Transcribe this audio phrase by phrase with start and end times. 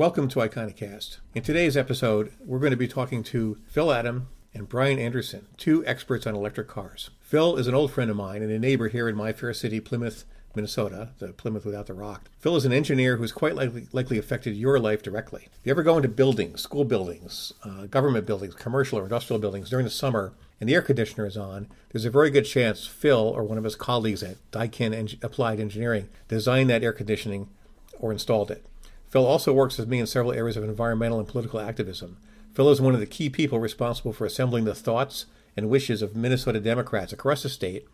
[0.00, 1.18] Welcome to Iconicast.
[1.34, 5.84] In today's episode, we're going to be talking to Phil Adam and Brian Anderson, two
[5.84, 7.10] experts on electric cars.
[7.20, 9.78] Phil is an old friend of mine and a neighbor here in my fair city,
[9.78, 10.24] Plymouth,
[10.54, 12.30] Minnesota, the Plymouth without the rock.
[12.38, 15.48] Phil is an engineer who's quite likely, likely affected your life directly.
[15.52, 19.68] If you ever go into buildings, school buildings, uh, government buildings, commercial or industrial buildings
[19.68, 20.32] during the summer,
[20.62, 23.64] and the air conditioner is on, there's a very good chance Phil or one of
[23.64, 27.50] his colleagues at Daikin Eng- Applied Engineering designed that air conditioning
[27.98, 28.64] or installed it.
[29.10, 32.16] Phil also works with me in several areas of environmental and political activism.
[32.54, 36.16] Phil is one of the key people responsible for assembling the thoughts and wishes of
[36.16, 37.86] Minnesota Democrats across the state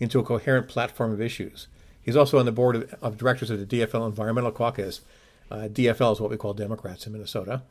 [0.00, 1.68] into a coherent platform of issues.
[2.00, 5.02] He's also on the board of, of directors of the DFL Environmental Caucus.
[5.50, 7.62] Uh, DFL is what we call Democrats in Minnesota.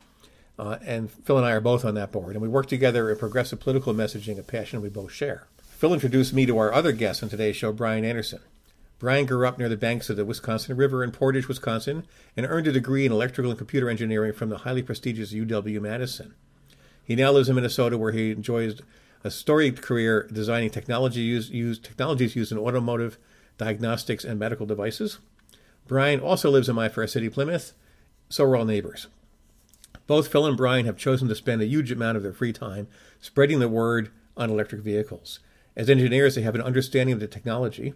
[0.58, 3.18] Uh, and Phil and I are both on that board, and we work together in
[3.18, 5.48] progressive political messaging, a passion we both share.
[5.58, 8.40] Phil introduced me to our other guest on today's show, Brian Anderson.
[9.02, 12.68] Brian grew up near the banks of the Wisconsin River in Portage, Wisconsin, and earned
[12.68, 16.34] a degree in electrical and computer engineering from the highly prestigious UW Madison.
[17.02, 18.80] He now lives in Minnesota, where he enjoys
[19.24, 23.18] a storied career designing technology use, use, technologies used in automotive,
[23.58, 25.18] diagnostics, and medical devices.
[25.88, 27.72] Brian also lives in my fair city, Plymouth,
[28.28, 29.08] so we're all neighbors.
[30.06, 32.86] Both Phil and Brian have chosen to spend a huge amount of their free time
[33.20, 35.40] spreading the word on electric vehicles.
[35.74, 37.94] As engineers, they have an understanding of the technology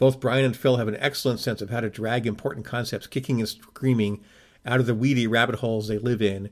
[0.00, 3.38] both Brian and Phil have an excellent sense of how to drag important concepts kicking
[3.38, 4.24] and screaming
[4.64, 6.48] out of the weedy rabbit holes they live in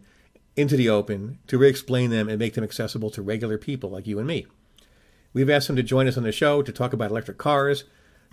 [0.54, 4.06] into the open to re explain them and make them accessible to regular people like
[4.06, 4.46] you and me.
[5.32, 7.84] We've asked them to join us on the show to talk about electric cars,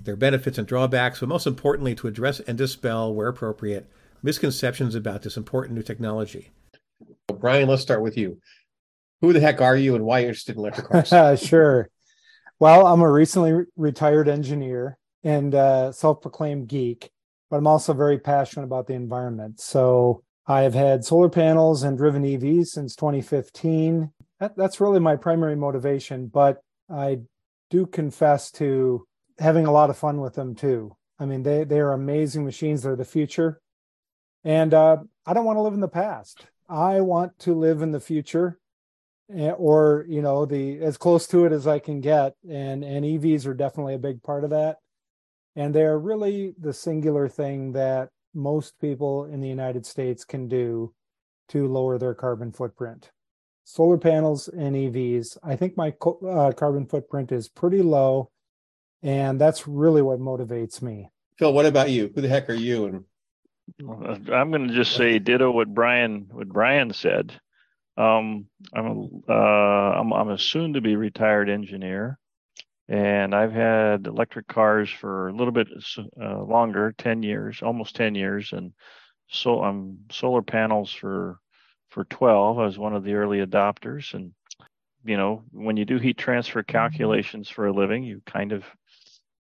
[0.04, 3.90] their benefits and drawbacks, but most importantly, to address and dispel, where appropriate,
[4.22, 6.52] misconceptions about this important new technology.
[7.40, 8.42] Brian, let's start with you.
[9.22, 11.42] Who the heck are you and why are you interested in electric cars?
[11.42, 11.90] sure.
[12.60, 17.10] Well, I'm a recently re- retired engineer and uh, self-proclaimed geek,
[17.50, 19.60] but I'm also very passionate about the environment.
[19.60, 24.12] So I have had solar panels and driven EVs since 2015.
[24.40, 27.20] That, that's really my primary motivation, but I
[27.72, 29.08] do confess to
[29.40, 30.96] having a lot of fun with them too.
[31.20, 32.84] I mean, they they are amazing machines.
[32.84, 33.62] They're the future,
[34.44, 36.46] and uh, I don't want to live in the past.
[36.68, 38.60] I want to live in the future
[39.34, 43.06] eh, or you know the as close to it as i can get and and
[43.06, 44.78] evs are definitely a big part of that
[45.56, 50.94] and they're really the singular thing that most people in the United States can do
[51.50, 53.12] to lower their carbon footprint.
[53.64, 55.94] Solar panels and EVs, I think my
[56.30, 58.30] uh, carbon footprint is pretty low,
[59.02, 61.10] and that's really what motivates me.
[61.40, 62.12] Phil, what about you?
[62.14, 62.86] Who the heck are you?
[62.86, 63.04] And
[64.32, 67.34] I'm going to just say ditto what Brian what Brian said.
[67.98, 72.20] Um, I'm a uh, I'm, I'm a soon to be retired engineer
[72.88, 75.68] and I've had electric cars for a little bit
[76.22, 78.74] uh, longer, ten years, almost ten years, and
[79.28, 81.40] so I'm um, solar panels for
[81.90, 82.60] for twelve.
[82.60, 84.34] I was one of the early adopters, and
[85.04, 86.72] you know when you do heat transfer mm-hmm.
[86.72, 88.64] calculations for a living, you kind of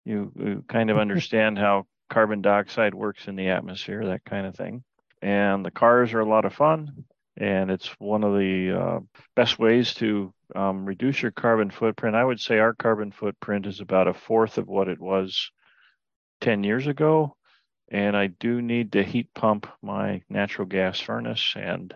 [0.06, 4.56] you, you kind of understand how carbon dioxide works in the atmosphere, that kind of
[4.56, 4.84] thing.
[5.22, 7.06] And the cars are a lot of fun,
[7.38, 9.00] and it's one of the uh,
[9.36, 12.16] best ways to um, reduce your carbon footprint.
[12.16, 15.52] I would say our carbon footprint is about a fourth of what it was
[16.42, 17.36] 10 years ago.
[17.92, 21.94] And I do need to heat pump my natural gas furnace and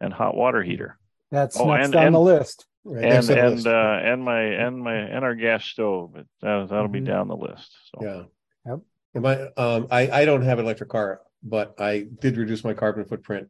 [0.00, 0.98] and hot water heater.
[1.30, 2.66] That's oh, next and, on and, the list.
[2.84, 3.04] Right.
[3.04, 3.66] And and list.
[3.66, 6.14] Uh, and my and my and our gas stove.
[6.14, 6.92] That, that'll mm-hmm.
[6.92, 7.76] be down the list.
[7.94, 8.04] So.
[8.04, 8.22] Yeah.
[8.66, 9.22] Yep.
[9.22, 13.04] My, um, I I don't have an electric car, but I did reduce my carbon
[13.04, 13.48] footprint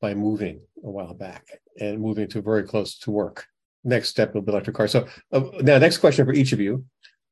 [0.00, 1.46] by moving a while back
[1.80, 3.46] and moving to very close to work
[3.84, 4.88] next step will be electric car.
[4.88, 6.84] So uh, now, next question for each of you,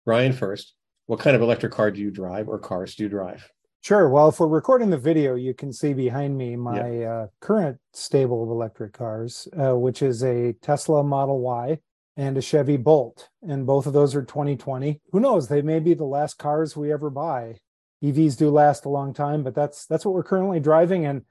[0.05, 0.75] Brian first.
[1.06, 3.50] What kind of electric car do you drive, or cars do you drive?
[3.83, 4.09] Sure.
[4.11, 7.11] Well, if we're recording the video, you can see behind me my yeah.
[7.11, 11.79] uh, current stable of electric cars, uh, which is a Tesla Model Y
[12.17, 15.00] and a Chevy Bolt, and both of those are 2020.
[15.12, 15.49] Who knows?
[15.49, 17.56] They may be the last cars we ever buy.
[18.05, 21.23] EVs do last a long time, but that's that's what we're currently driving, and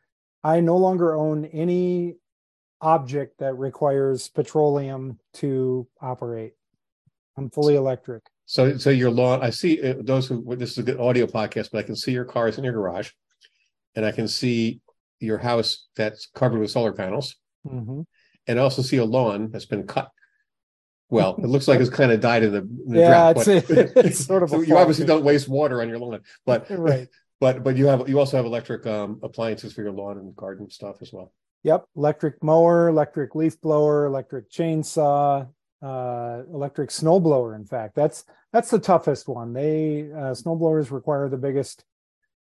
[0.44, 2.16] I no longer own any
[2.82, 6.54] object that requires petroleum to operate.
[7.38, 8.24] I'm fully electric.
[8.46, 9.42] So, so your lawn.
[9.42, 10.56] I see uh, those who.
[10.56, 13.12] This is a good audio podcast, but I can see your cars in your garage,
[13.96, 14.82] and I can see
[15.20, 17.36] your house that's covered with solar panels,
[17.68, 18.02] mm-hmm.
[18.48, 20.10] and I also see a lawn that's been cut.
[21.10, 23.48] Well, it looks like it's kind of died in the, in the yeah, drought.
[23.48, 24.50] It's, but, it's sort of.
[24.50, 27.08] so you obviously don't waste water on your lawn, but right.
[27.40, 30.70] But but you have you also have electric um, appliances for your lawn and garden
[30.70, 31.32] stuff as well.
[31.64, 35.48] Yep, electric mower, electric leaf blower, electric chainsaw,
[35.82, 37.56] uh, electric snowblower.
[37.56, 38.24] In fact, that's
[38.54, 39.54] that's the toughest one.
[39.54, 41.84] They uh, snowblowers require the biggest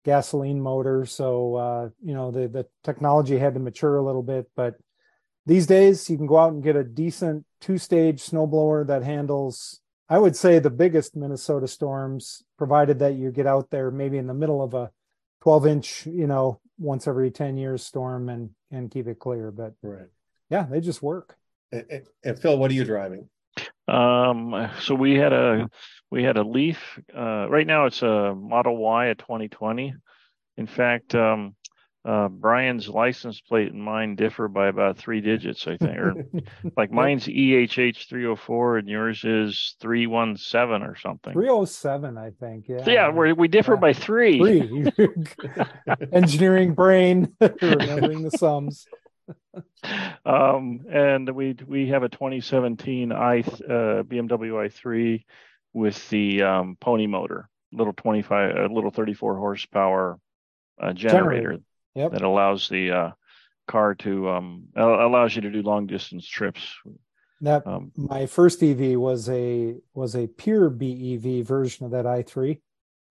[0.05, 1.05] gasoline motor.
[1.05, 4.49] So, uh, you know, the, the technology had to mature a little bit.
[4.57, 4.77] But
[5.47, 9.81] these days, you can go out and get a decent two stage snowblower that handles,
[10.09, 14.27] I would say, the biggest Minnesota storms, provided that you get out there maybe in
[14.27, 14.91] the middle of a
[15.43, 19.51] 12 inch, you know, once every 10 years storm and, and keep it clear.
[19.51, 20.07] But Right.
[20.51, 21.37] yeah, they just work.
[21.73, 23.29] And, and- and Phil, what are you driving?
[23.89, 25.69] Um, so we had a
[26.11, 26.99] we had a Leaf.
[27.15, 29.95] Uh, right now it's a Model Y, a 2020.
[30.57, 31.55] In fact, um,
[32.09, 35.99] uh, Brian's license plate and mine differ by about three digits, I think.
[35.99, 36.15] Or
[36.77, 41.35] like mine's EHH 304 and yours is 317 or something.
[41.35, 42.67] 307, I think.
[42.67, 42.83] Yeah.
[42.83, 43.81] So yeah, we we differ Yeah.
[43.81, 44.39] by three.
[44.39, 44.87] Three.
[46.13, 48.87] Engineering brain, remembering the sums.
[50.25, 53.43] um, and we we have a 2017 i uh,
[54.03, 55.25] BMW i3
[55.75, 60.19] with the um, pony motor, little 25, a little 34 horsepower
[60.81, 61.63] uh, generator, Generator.
[61.95, 62.13] Yep.
[62.13, 63.11] that allows the uh,
[63.67, 66.77] car to um, allows you to do long distance trips.
[67.41, 72.61] That Um, my first EV was a was a pure BEV version of that i3.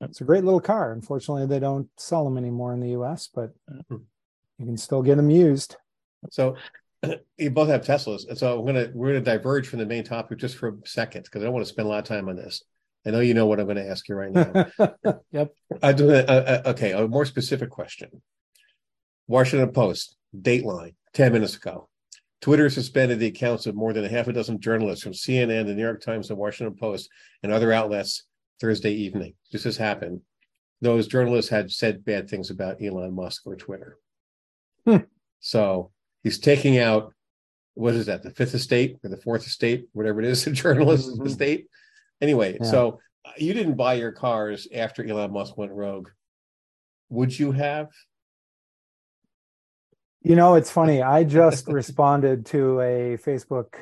[0.02, 0.92] It's a great little car.
[0.92, 3.52] Unfortunately, they don't sell them anymore in the US, but
[3.90, 5.76] you can still get them used.
[6.30, 6.56] So
[7.38, 10.40] you both have Teslas, and so I'm gonna we're gonna diverge from the main topic
[10.40, 12.36] just for a second because I don't want to spend a lot of time on
[12.36, 12.64] this.
[13.06, 14.66] I know you know what I'm going to ask you right now.
[15.32, 15.54] yep.
[15.82, 16.12] I do.
[16.12, 18.10] Uh, uh, okay, a more specific question.
[19.28, 21.90] Washington Post, Dateline, ten minutes ago.
[22.42, 25.74] Twitter suspended the accounts of more than a half a dozen journalists from CNN, the
[25.74, 27.10] New York Times, the Washington Post,
[27.44, 28.24] and other outlets
[28.62, 29.34] Thursday evening.
[29.52, 30.22] This has happened.
[30.82, 33.98] Those journalists had said bad things about Elon Musk or Twitter.
[34.86, 34.98] Hmm.
[35.40, 35.92] So
[36.24, 37.14] he's taking out
[37.74, 41.10] what is that, the fifth estate or the fourth estate, whatever it is, the journalist
[41.20, 41.26] Mhm.
[41.26, 41.68] estate.
[42.22, 42.70] Anyway, Yeah.
[42.70, 46.10] so uh, you didn't buy your cars after Elon Musk went rogue.
[47.10, 47.88] Would you have?
[50.28, 51.02] You know, it's funny.
[51.02, 53.76] I just responded to a Facebook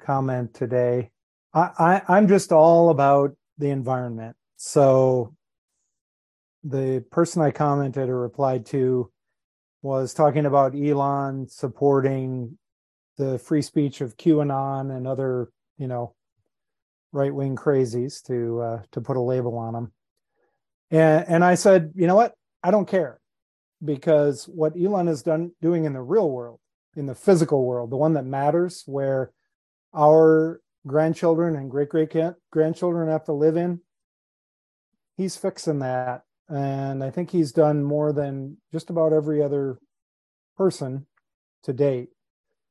[0.00, 1.10] comment today.
[1.52, 4.34] I, I I'm just all about the environment.
[4.56, 5.36] So
[6.64, 9.12] the person I commented or replied to
[9.82, 12.56] was talking about Elon supporting
[13.18, 16.14] the free speech of QAnon and other, you know,
[17.12, 19.92] right wing crazies to uh, to put a label on them.
[20.90, 22.32] And and I said, you know what?
[22.62, 23.19] I don't care
[23.84, 26.60] because what Elon is done doing in the real world,
[26.96, 29.32] in the physical world, the one that matters, where
[29.94, 32.14] our grandchildren and great great
[32.50, 33.80] grandchildren have to live in,
[35.16, 36.22] he's fixing that.
[36.48, 39.78] And I think he's done more than just about every other
[40.56, 41.06] person
[41.62, 42.08] to date.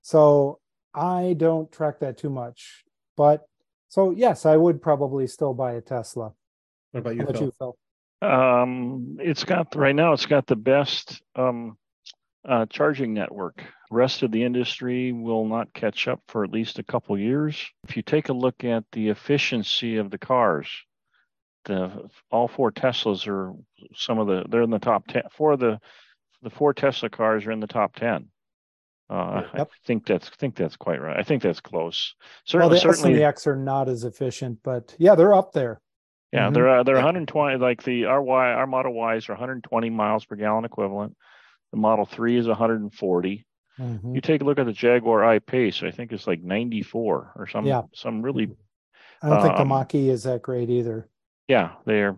[0.02, 0.60] So
[0.94, 2.84] I don't track that too much.
[3.16, 3.48] But
[3.88, 6.34] so yes, I would probably still buy a Tesla.
[6.92, 7.46] What about you, Phil?
[7.46, 7.78] you, Phil?
[8.22, 10.14] Um, it's got right now.
[10.14, 11.78] It's got the best um,
[12.48, 13.64] uh, charging network.
[13.92, 17.58] Rest of the industry will not catch up for at least a couple years.
[17.88, 20.68] If you take a look at the efficiency of the cars,
[21.66, 23.54] the all four Teslas are
[23.96, 25.24] some of the they're in the top ten.
[25.32, 25.80] Four of the
[26.42, 28.28] the four Tesla cars are in the top ten.
[29.10, 29.70] Uh, Yep.
[29.72, 31.18] I think that's think that's quite right.
[31.18, 32.14] I think that's close.
[32.54, 35.34] Well, Certainly, the S and certainly the X are not as efficient, but yeah, they're
[35.34, 35.82] up there.
[36.32, 36.54] Yeah, Mhm.
[36.54, 40.36] they're uh, they're 120 like the our Y our Model Ys are 120 miles per
[40.36, 41.18] gallon equivalent.
[41.72, 43.46] The Model 3 is 140.
[43.80, 44.16] Mhm.
[44.16, 47.66] You take a look at the Jaguar I-Pace, I think it's like 94 or some
[47.66, 47.84] Yeah.
[47.94, 48.52] some really
[49.22, 51.10] I don't think the um, Mach-E is that great either.
[51.48, 52.18] yeah, they're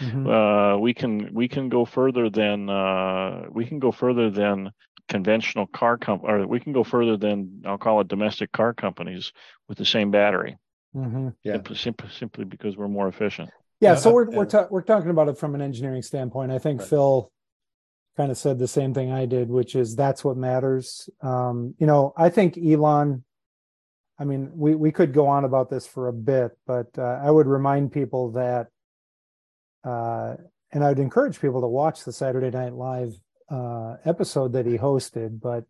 [0.00, 0.26] Mhm.
[0.28, 4.70] uh we can we can go further than uh we can go further than
[5.08, 9.32] conventional car comp or we can go further than I'll call it domestic car companies
[9.66, 10.56] with the same battery.
[10.94, 11.34] Mhm.
[11.42, 11.54] Yeah.
[11.54, 13.50] Simply, simply, simply because we're more efficient.
[13.80, 16.50] Yeah, Yeah, so we're we're ta- we're talking about it from an engineering standpoint.
[16.50, 16.88] I think Right.
[16.88, 17.30] Phil
[18.16, 21.08] kind of said the same thing I did, which is that's what matters.
[21.20, 23.24] Um, you know, I think Elon.
[24.18, 27.30] I mean, we we could go on about this for a bit, but uh, I
[27.30, 28.66] would remind people that,
[29.84, 30.34] uh,
[30.72, 33.14] and I'd encourage people to watch the Saturday Night Live
[33.48, 35.40] uh, episode that he hosted.
[35.40, 35.64] But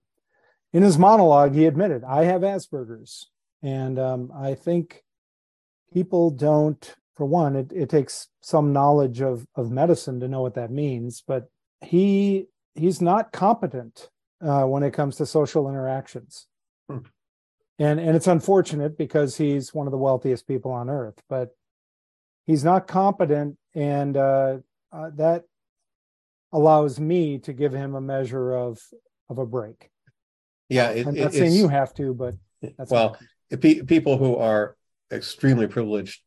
[0.72, 3.30] in his monologue, he admitted, "I have Asperger's,"
[3.62, 5.04] and um, I think
[5.92, 10.54] people don't for one it, it takes some knowledge of of medicine to know what
[10.54, 14.08] that means but he he's not competent
[14.40, 16.46] uh, when it comes to social interactions.
[16.88, 16.98] Hmm.
[17.78, 21.50] and and it's unfortunate because he's one of the wealthiest people on earth but
[22.46, 24.58] he's not competent and uh,
[24.92, 25.44] uh, that
[26.52, 28.80] allows me to give him a measure of
[29.28, 29.90] of a break.
[30.70, 32.34] Yeah, it, i'm it- not saying you have to but
[32.78, 33.18] that's well,
[33.60, 34.76] pe- people who are
[35.12, 36.22] extremely privileged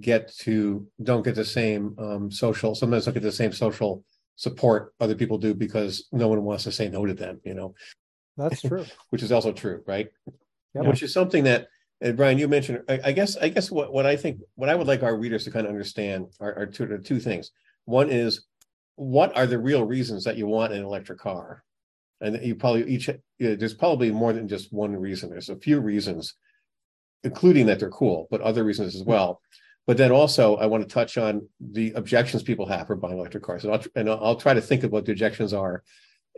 [0.00, 4.04] get to don't get the same um, social sometimes don't get the same social
[4.36, 7.74] support other people do because no one wants to say no to them, you know.
[8.36, 8.84] That's true.
[9.10, 10.08] Which is also true, right?
[10.74, 10.86] Yep.
[10.86, 11.68] Which is something that
[12.00, 12.82] and Brian, you mentioned.
[12.88, 13.36] I, I, guess.
[13.36, 15.70] I guess what, what I think, what I would like our readers to kind of
[15.70, 17.52] understand are, are two, two things.
[17.84, 18.44] One is,
[18.96, 21.62] what are the real reasons that you want an electric car?
[22.20, 23.06] And you probably each.
[23.38, 25.30] You know, there's probably more than just one reason.
[25.30, 26.34] There's a few reasons,
[27.24, 29.40] including that they're cool, but other reasons as well.
[29.86, 33.42] But then also, I want to touch on the objections people have for buying electric
[33.42, 35.82] cars, and I'll, and I'll try to think of what the objections are,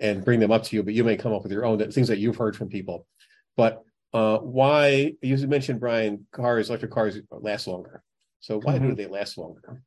[0.01, 0.83] and bring them up to you.
[0.83, 3.07] But you may come up with your own things that you've heard from people.
[3.57, 8.03] But uh, why you mentioned Brian cars, electric cars last longer.
[8.41, 8.91] So why mm-hmm.
[8.91, 9.83] do they last longer?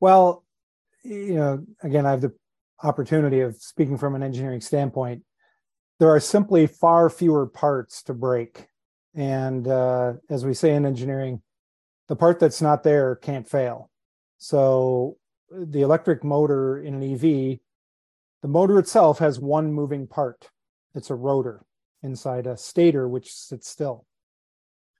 [0.00, 0.44] Well,
[1.04, 2.34] you know, again, I have the
[2.82, 5.22] opportunity of speaking from an engineering standpoint.
[5.98, 8.66] There are simply far fewer parts to break,
[9.14, 11.42] and uh, as we say in engineering,
[12.08, 13.90] the part that's not there can't fail.
[14.38, 15.16] So
[15.50, 17.58] the electric motor in an EV,
[18.42, 20.50] the motor itself has one moving part.
[20.94, 21.64] It's a rotor
[22.02, 24.06] inside a stator which sits still.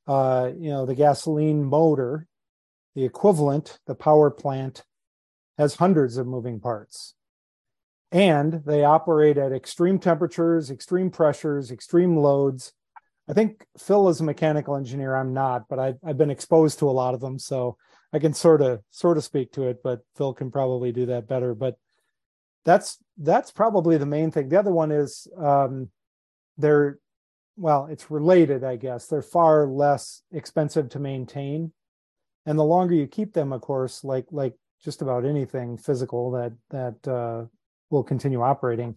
[0.06, 2.26] Uh, you know, the gasoline motor,
[2.94, 4.84] the equivalent, the power plant,
[5.56, 7.14] has hundreds of moving parts.
[8.12, 12.72] And they operate at extreme temperatures, extreme pressures, extreme loads.
[13.30, 15.14] I think Phil is a mechanical engineer.
[15.14, 17.76] I'm not, but I've, I've been exposed to a lot of them, so
[18.12, 19.82] I can sort of sort of speak to it.
[19.84, 21.54] But Phil can probably do that better.
[21.54, 21.76] But
[22.64, 24.48] that's that's probably the main thing.
[24.48, 25.90] The other one is um,
[26.58, 26.98] they're
[27.56, 31.72] well it's related i guess they're far less expensive to maintain
[32.46, 36.52] and the longer you keep them of course like like just about anything physical that
[36.70, 37.44] that uh,
[37.90, 38.96] will continue operating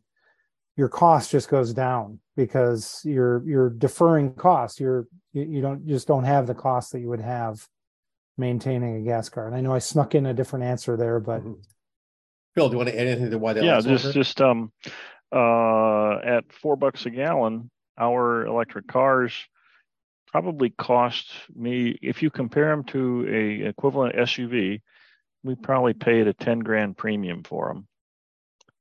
[0.76, 5.94] your cost just goes down because you're you're deferring costs you're you, you don't you
[5.94, 7.68] just don't have the cost that you would have
[8.38, 11.42] maintaining a gas car and i know i snuck in a different answer there but
[11.42, 11.54] mm-hmm.
[12.56, 13.64] Phil, do you want to add anything to why that?
[13.64, 14.72] Yeah, just just um,
[15.32, 19.34] uh, at four bucks a gallon, our electric cars
[20.34, 24.82] probably cost me, if you compare them to a equivalent SUV,
[25.44, 27.88] we probably paid a 10 grand premium for them.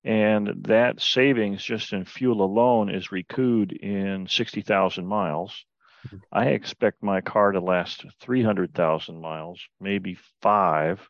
[0.05, 5.65] And that savings just in fuel alone is recouped in 60,000 miles.
[6.07, 6.17] Mm-hmm.
[6.33, 11.09] I expect my car to last 300,000 miles, maybe five.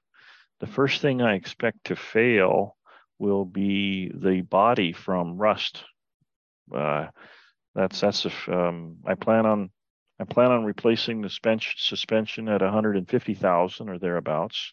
[0.60, 2.76] The first thing I expect to fail
[3.18, 5.84] will be the body from rust.
[6.74, 7.06] Uh,
[7.74, 9.70] that's that's if um, I plan on
[10.20, 14.72] I plan on replacing the suspension suspension at 150,000 or thereabouts.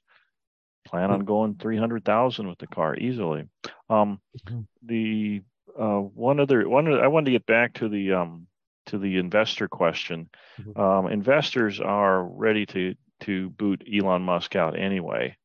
[0.90, 3.48] Plan on going 300,000 with the car easily.
[3.90, 4.62] Um, mm-hmm.
[4.84, 5.42] The
[5.80, 8.48] uh, one other one I wanted to get back to the um,
[8.88, 10.30] to the investor question.
[10.60, 10.80] Mm-hmm.
[10.80, 15.38] Um, investors are ready to to boot Elon Musk out anyway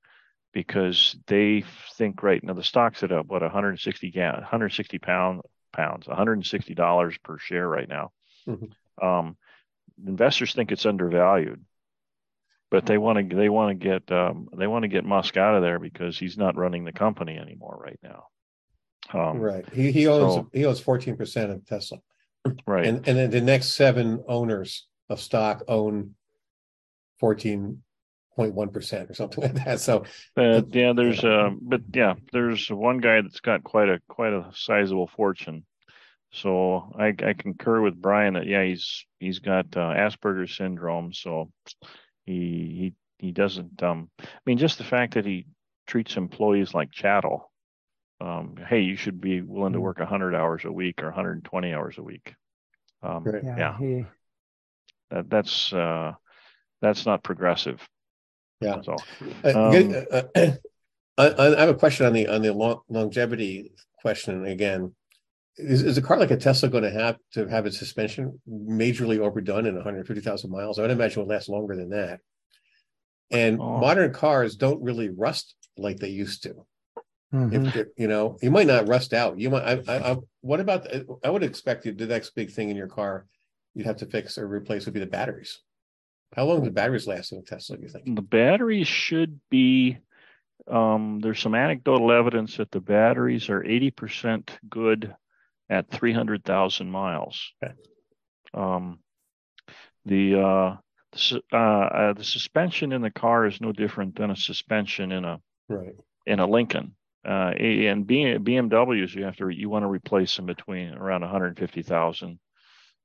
[0.53, 5.43] because they think right now the stock's at a what 160 160 pound
[5.75, 8.13] pounds, $160 per share right now.
[8.49, 9.07] Mm-hmm.
[9.07, 9.37] Um,
[10.07, 11.65] investors think it's undervalued,
[12.71, 15.55] but they want to they want to get um, they want to get Musk out
[15.55, 18.25] of there because he's not running the company anymore right now.
[19.13, 19.65] Um, right.
[19.73, 21.99] He he owns so, he owns fourteen percent of Tesla.
[22.67, 22.87] Right.
[22.87, 26.15] And and then the next seven owners of stock own
[27.21, 27.83] fourteen
[28.37, 29.81] point one percent or something like that.
[29.81, 30.05] So
[30.37, 34.51] uh, yeah, there's uh, but yeah, there's one guy that's got quite a quite a
[34.55, 35.65] sizable fortune.
[36.33, 41.13] So I, I concur with Brian that yeah, he's he's got uh, Asperger's syndrome.
[41.13, 41.53] So
[42.25, 43.83] he he he doesn't.
[43.83, 45.47] Um, I mean, just the fact that he
[45.87, 47.51] treats employees like chattel.
[48.21, 49.85] Um, hey, you should be willing to mm-hmm.
[49.85, 52.35] work 100 hours a week or 120 hours a week.
[53.03, 53.79] Um, yeah, yeah.
[53.79, 54.07] He...
[55.11, 56.13] That, that's uh,
[56.81, 57.87] that's not progressive.
[58.61, 58.81] Yeah.
[58.83, 58.97] So,
[59.45, 60.53] uh, um, uh, uh,
[61.19, 64.95] I, I, have a question on the on the long, longevity question again.
[65.57, 69.19] Is, is a car like a Tesla going to have to have its suspension majorly
[69.19, 70.79] overdone in 150,000 miles?
[70.79, 72.21] I would imagine it will last longer than that.
[73.31, 73.79] And oh.
[73.79, 76.67] modern cars don't really rust like they used to.
[77.33, 77.67] Mm-hmm.
[77.67, 79.39] If you know, you might not rust out.
[79.39, 79.65] You might.
[79.65, 80.87] I, I, I, what about?
[81.25, 83.27] I would expect you the next big thing in your car
[83.75, 85.61] you'd have to fix or replace would be the batteries.
[86.35, 87.77] How long do the batteries last in a Tesla?
[87.81, 89.99] You think the batteries should be?
[90.71, 95.15] Um, there's some anecdotal evidence that the batteries are 80% good
[95.71, 97.53] at 300,000 miles.
[97.63, 97.75] Okay.
[98.53, 98.99] Um,
[100.05, 100.77] the uh,
[101.13, 105.25] the, uh, uh, the suspension in the car is no different than a suspension in
[105.25, 105.95] a right.
[106.27, 106.95] in a Lincoln.
[107.27, 112.39] Uh, and BMWs, you have to you want to replace them between around 150,000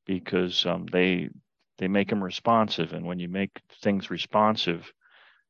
[0.06, 1.30] because um, they
[1.78, 3.52] they make them responsive, and when you make
[3.82, 4.92] things responsive,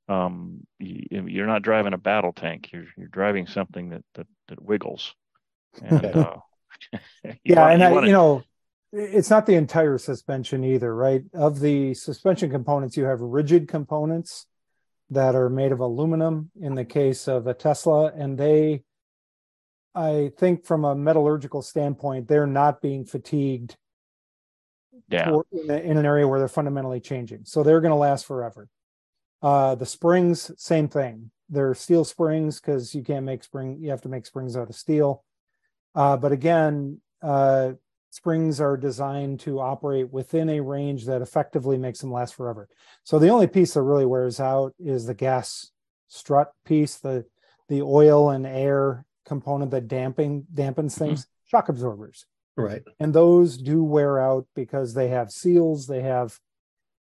[0.08, 2.70] um, you, you're not driving a battle tank.
[2.72, 5.16] You're you're driving something that that, that wiggles.
[5.82, 6.36] And, uh,
[7.44, 8.08] yeah, and you, I, wanna...
[8.08, 8.44] you know,
[8.92, 11.24] it's not the entire suspension either, right?
[11.34, 14.48] Of the suspension components, you have rigid components
[15.12, 18.84] that are made of aluminum in the case of a Tesla, and they,
[19.94, 23.76] I think, from a metallurgical standpoint, they're not being fatigued.
[25.10, 25.40] Yeah.
[25.52, 28.70] In, in an area where they're fundamentally changing, so they're going to last forever.
[29.42, 31.32] Uh, the springs, same thing.
[31.50, 33.78] They're steel springs because you can't make spring.
[33.80, 35.24] You have to make springs out of steel.
[35.96, 37.72] Uh, but again, uh,
[38.12, 42.68] springs are designed to operate within a range that effectively makes them last forever.
[43.04, 45.72] So the only piece that really wears out is the gas
[46.08, 47.26] strut piece, the
[47.68, 51.06] the oil and air component that damping dampens mm-hmm.
[51.06, 51.50] things, mm-hmm.
[51.58, 52.26] shock absorbers.
[52.58, 52.82] Right.
[53.00, 56.38] And those do wear out because they have seals, they have,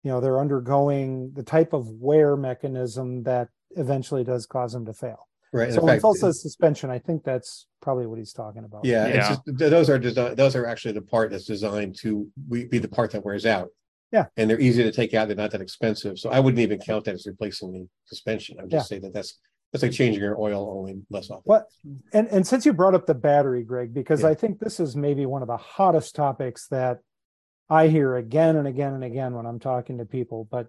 [0.04, 4.92] you know, they're undergoing the type of wear mechanism that eventually does cause them to
[4.92, 5.26] fail.
[5.52, 5.72] Right.
[5.72, 8.84] So when Phil says suspension, I think that's probably what he's talking about.
[8.84, 9.28] Yeah, yeah.
[9.30, 10.36] Just, those are designed.
[10.36, 13.68] Those are actually the part that's designed to be the part that wears out.
[14.12, 15.26] Yeah, and they're easy to take out.
[15.26, 18.58] They're not that expensive, so I wouldn't even count that as replacing the suspension.
[18.58, 18.96] I would just yeah.
[18.96, 19.38] say that that's
[19.72, 21.42] that's like changing your oil only less often.
[21.44, 21.66] What?
[22.12, 24.28] And and since you brought up the battery, Greg, because yeah.
[24.28, 26.98] I think this is maybe one of the hottest topics that
[27.68, 30.46] I hear again and again and again when I'm talking to people.
[30.50, 30.68] But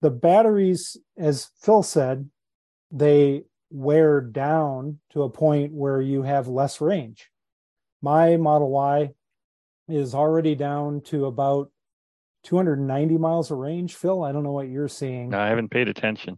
[0.00, 2.30] the batteries, as Phil said,
[2.90, 7.30] they wear down to a point where you have less range.
[8.02, 9.10] My Model Y
[9.88, 11.70] is already down to about
[12.44, 13.94] 290 miles of range.
[13.94, 15.34] Phil, I don't know what you're seeing.
[15.34, 16.36] I haven't paid attention.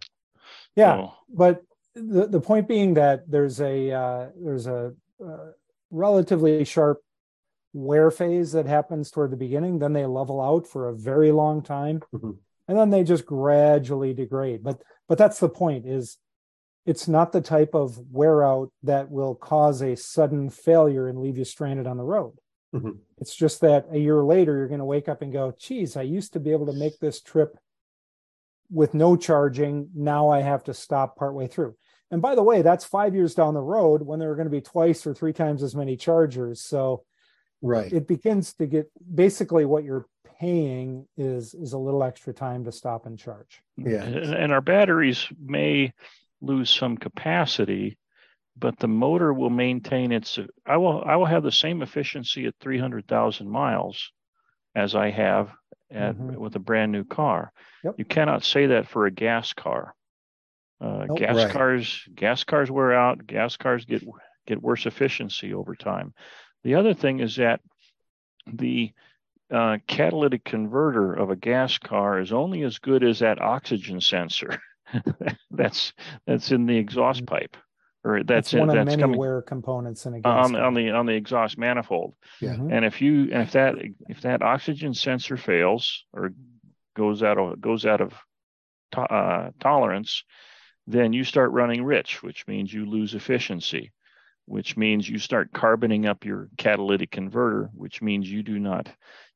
[0.75, 1.13] Yeah, so.
[1.29, 1.63] but
[1.95, 5.51] the the point being that there's a uh, there's a uh,
[5.91, 7.03] relatively sharp
[7.75, 9.79] wear phase that happens toward the beginning.
[9.79, 12.33] Then they level out for a very long time, mm-hmm.
[12.69, 14.63] and then they just gradually degrade.
[14.63, 16.17] But but that's the point is
[16.85, 21.39] it's not the type of wear out that will cause a sudden failure and leave
[21.39, 22.35] you stranded on the road.
[22.75, 22.93] Mm-hmm.
[23.19, 26.03] It's just that a year later, you're going to wake up and go, geez, I
[26.03, 27.57] used to be able to make this trip
[28.71, 29.91] with no charging.
[29.95, 31.77] Now I have to stop partway through.
[32.11, 34.51] And by the way, that's five years down the road when there are going to
[34.51, 36.63] be twice or three times as many chargers.
[36.63, 37.05] So
[37.63, 40.07] right it begins to get basically what you're
[40.41, 45.29] paying is is a little extra time to stop and charge yeah and our batteries
[45.41, 45.93] may
[46.43, 47.97] lose some capacity,
[48.57, 50.39] but the motor will maintain its.
[50.67, 54.13] I will I will have the same efficiency at 300,000 miles
[54.75, 55.51] as I have
[55.91, 56.39] at, mm-hmm.
[56.39, 57.53] with a brand new car.
[57.85, 57.95] Yep.
[57.99, 59.95] You cannot say that for a gas car.
[60.81, 61.51] Uh, nope, gas right.
[61.51, 63.27] cars gas cars wear out.
[63.27, 64.03] Gas cars get
[64.47, 66.13] get worse efficiency over time.
[66.65, 67.61] The other thing is that
[68.53, 68.93] the
[69.53, 74.61] uh, catalytic converter of a gas car is only as good as that oxygen sensor.
[75.51, 75.93] that's
[76.27, 77.35] that's in the exhaust mm-hmm.
[77.35, 77.57] pipe,
[78.05, 80.57] or that's, that's one in, of that's many coming, wear components in a gas on,
[80.57, 82.15] on the on the exhaust manifold.
[82.41, 82.51] Yeah.
[82.51, 82.73] Mm-hmm.
[82.73, 83.75] And if you and if that
[84.09, 86.33] if that oxygen sensor fails or
[86.97, 88.15] goes out of goes out of
[88.93, 90.25] to, uh, tolerance,
[90.87, 93.93] then you start running rich, which means you lose efficiency,
[94.53, 98.87] which means you start carboning up your catalytic converter, which means you do not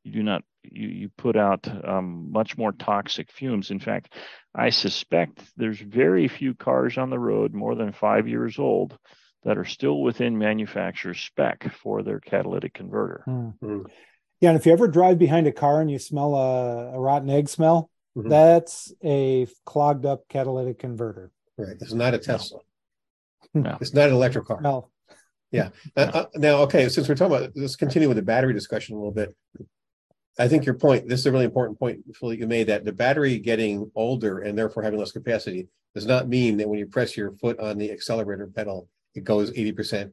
[0.04, 3.70] you do not you, you put out um, much more toxic fumes.
[3.70, 4.12] In fact,
[4.54, 8.98] I suspect there's very few cars on the road more than five years old
[9.44, 13.24] that are still within manufacturer's spec for their catalytic converter.
[13.26, 13.84] Mm-hmm.
[14.42, 17.30] Yeah, and if you ever drive behind a car and you smell a, a rotten
[17.30, 18.28] egg smell, mm-hmm.
[18.28, 21.30] that's a clogged up catalytic converter.
[21.56, 21.78] Right.
[21.80, 22.58] It's not a Tesla.
[23.54, 23.78] No.
[23.80, 24.60] It's not an electric car.
[24.60, 24.90] No.
[25.56, 25.68] Yeah.
[25.96, 28.98] Uh, uh, now, okay, since we're talking about, let's continue with the battery discussion a
[28.98, 29.34] little bit.
[30.38, 32.92] I think your point, this is a really important point, Phil, you made that the
[32.92, 37.16] battery getting older and therefore having less capacity does not mean that when you press
[37.16, 40.12] your foot on the accelerator pedal, it goes 80%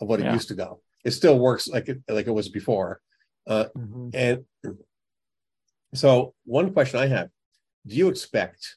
[0.00, 0.30] of what yeah.
[0.30, 0.80] it used to go.
[1.04, 3.00] It still works like it, like it was before.
[3.46, 4.08] Uh, mm-hmm.
[4.14, 4.44] And
[5.94, 7.28] so, one question I have
[7.86, 8.76] do you expect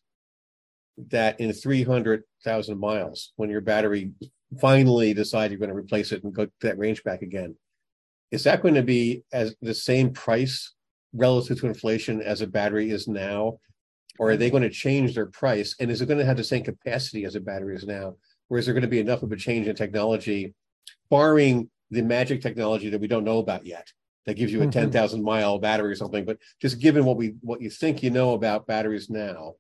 [1.07, 4.11] that in 300,000 miles, when your battery
[4.59, 7.55] finally decide you're going to replace it and go that range back again,
[8.31, 10.73] is that going to be as the same price
[11.13, 13.59] relative to inflation as a battery is now?
[14.17, 15.75] Or are they going to change their price?
[15.79, 18.15] And is it going to have the same capacity as a battery is now?
[18.49, 20.53] Or is there going to be enough of a change in technology,
[21.09, 23.87] barring the magic technology that we don't know about yet,
[24.25, 24.71] that gives you a mm-hmm.
[24.71, 26.25] 10,000 mile battery or something?
[26.25, 29.53] But just given what we what you think you know about batteries now,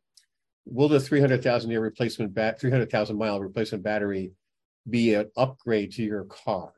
[0.65, 4.33] will the 300,000 year replacement bat 300,000 mile replacement battery
[4.87, 6.73] be an upgrade to your car?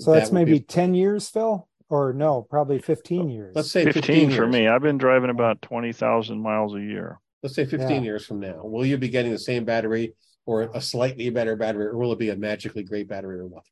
[0.00, 0.60] So that's maybe be...
[0.60, 1.68] 10 years, Phil?
[1.88, 3.52] Or no, probably 15 years.
[3.54, 4.66] Let's say 15, 15 for me.
[4.66, 7.20] I've been driving about 20,000 miles a year.
[7.42, 8.00] let's say 15 yeah.
[8.00, 10.14] years from now, will you be getting the same battery
[10.46, 13.64] or a slightly better battery, or will it be a magically great battery or what?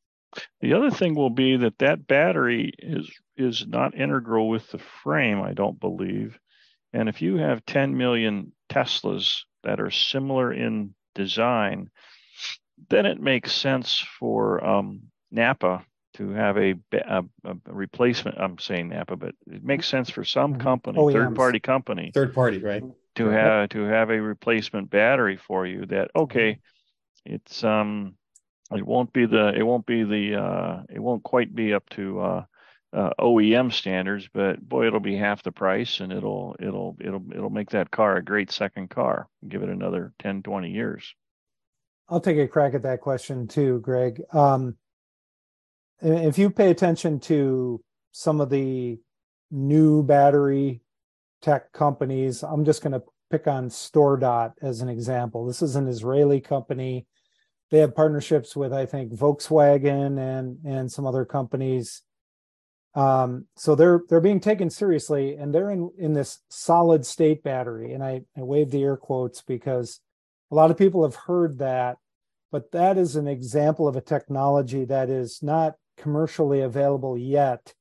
[0.60, 5.40] The other thing will be that that battery is is not integral with the frame,
[5.40, 6.38] I don't believe.
[6.92, 11.90] And if you have 10 million Teslas that are similar in design,
[12.88, 15.84] then it makes sense for um, Napa
[16.14, 18.38] to have a, a, a, replacement.
[18.38, 20.62] I'm saying Napa, but it makes sense for some mm-hmm.
[20.62, 22.82] company, oh, third party company, third party, right,
[23.16, 25.86] to have to have a replacement battery for you.
[25.86, 26.60] That okay,
[27.24, 28.14] it's um,
[28.72, 32.20] it won't be the it won't be the uh, it won't quite be up to
[32.20, 32.44] uh,
[32.94, 37.50] uh, OEM standards, but boy, it'll be half the price, and it'll it'll it'll it'll
[37.50, 39.28] make that car a great second car.
[39.46, 41.14] Give it another 10, 20 years.
[42.08, 44.22] I'll take a crack at that question too, Greg.
[44.32, 44.76] Um,
[46.00, 48.98] if you pay attention to some of the
[49.50, 50.82] new battery
[51.40, 55.46] tech companies, I'm just going to pick on StoreDot as an example.
[55.46, 57.06] This is an Israeli company.
[57.70, 62.02] They have partnerships with, I think, Volkswagen and and some other companies.
[62.94, 67.94] Um, so they're they're being taken seriously, and they're in in this solid state battery.
[67.94, 70.00] And I, I wave the air quotes because
[70.50, 71.96] a lot of people have heard that,
[72.52, 77.74] but that is an example of a technology that is not commercially available yet,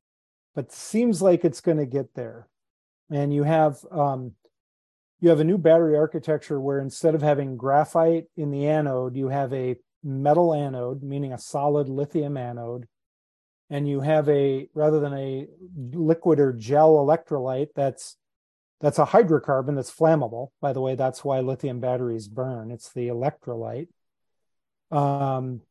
[0.55, 2.47] but seems like it's going to get there.
[3.11, 4.33] And you have um,
[5.19, 9.29] you have a new battery architecture where instead of having graphite in the anode, you
[9.29, 12.87] have a metal anode, meaning a solid lithium anode,
[13.69, 15.47] and you have a rather than a
[15.93, 18.17] liquid or gel electrolyte that's
[18.83, 20.49] that's a hydrocarbon that's flammable.
[20.59, 22.69] By the way, that's why lithium batteries burn.
[22.69, 23.87] It's the electrolyte.
[24.91, 25.61] Um,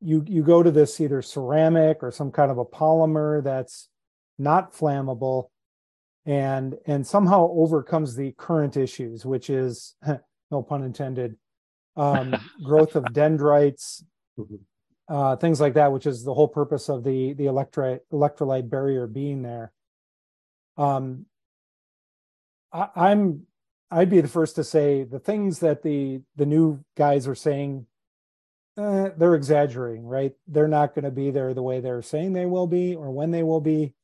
[0.00, 3.90] you you go to this either ceramic or some kind of a polymer that's
[4.38, 5.50] not flammable
[6.24, 9.96] and and somehow overcomes the current issues which is
[10.50, 11.36] no pun intended
[11.96, 12.34] um,
[12.64, 14.04] growth of dendrites
[14.38, 14.54] mm-hmm.
[15.12, 19.06] uh, things like that which is the whole purpose of the the electrolyte electrolyte barrier
[19.08, 19.72] being there
[20.76, 21.26] um,
[22.72, 23.46] I, i'm
[23.90, 27.86] i'd be the first to say the things that the the new guys are saying
[28.78, 30.32] eh, they're exaggerating, right?
[30.46, 33.30] They're not going to be there the way they're saying they will be or when
[33.30, 33.94] they will be.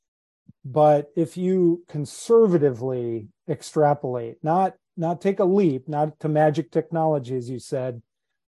[0.65, 7.51] But if you conservatively extrapolate, not not take a leap, not to magic technology, as
[7.51, 8.01] you said,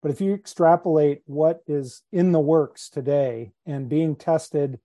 [0.02, 4.78] but if you extrapolate what is in the works today and being tested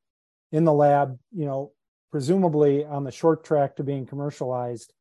[0.52, 1.72] in the lab, you know,
[2.12, 4.94] presumably on the short track to being commercialized,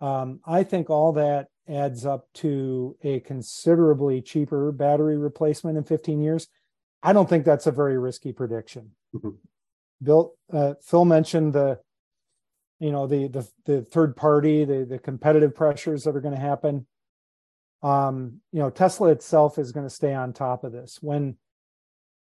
[0.00, 6.20] um, I think all that adds up to a considerably cheaper battery replacement in 15
[6.20, 6.48] years.
[7.02, 8.92] I don't think that's a very risky prediction.
[9.14, 9.30] Mm-hmm.
[10.02, 11.78] Bill, uh, Phil mentioned the,
[12.80, 16.40] you know, the the the third party, the the competitive pressures that are going to
[16.40, 16.86] happen.
[17.82, 20.98] Um, you know, Tesla itself is going to stay on top of this.
[21.00, 21.36] When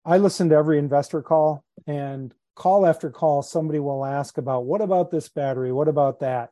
[0.04, 4.82] I listen to every investor call and call after call, somebody will ask about what
[4.82, 5.72] about this battery?
[5.72, 6.50] What about that?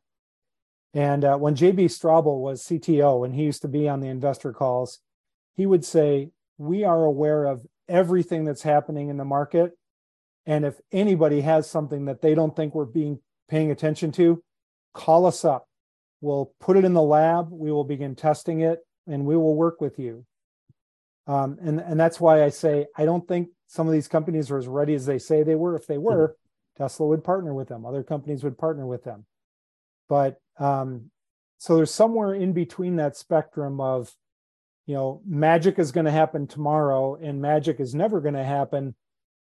[0.94, 4.54] And uh, when JB Straubel was CTO and he used to be on the investor
[4.54, 5.00] calls,
[5.56, 9.74] he would say, We are aware of everything that's happening in the market.
[10.46, 14.44] And if anybody has something that they don't think we're being paying attention to,
[14.94, 15.68] call us up.
[16.22, 19.80] We'll put it in the lab, we will begin testing it, and we will work
[19.80, 20.26] with you.
[21.28, 24.58] Um, and, and that's why I say I don't think some of these companies are
[24.58, 25.76] as ready as they say they were.
[25.76, 26.84] If they were, mm-hmm.
[26.84, 29.26] Tesla would partner with them, other companies would partner with them.
[30.08, 31.10] But um,
[31.58, 34.14] so there's somewhere in between that spectrum of,
[34.86, 38.96] you know, magic is going to happen tomorrow and magic is never going to happen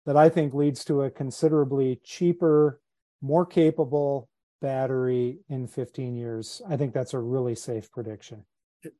[0.06, 2.80] that I think leads to a considerably cheaper,
[3.20, 4.28] more capable
[4.62, 6.62] battery in 15 years.
[6.68, 8.44] I think that's a really safe prediction.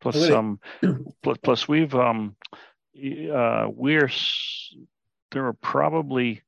[0.00, 0.61] Plus, um,
[1.42, 2.37] plus we've um,
[3.33, 4.11] uh, we're
[5.31, 6.42] there are probably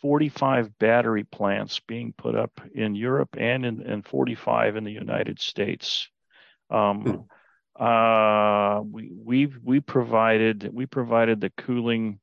[0.00, 5.40] 45 battery plants being put up in Europe and in and 45 in the United
[5.40, 6.08] States.
[6.70, 7.28] Um,
[7.76, 7.82] hmm.
[7.82, 12.20] uh, we we we provided we provided the cooling.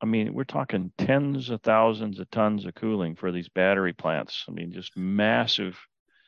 [0.00, 4.44] I mean, we're talking tens of thousands of tons of cooling for these battery plants.
[4.48, 5.78] I mean, just massive.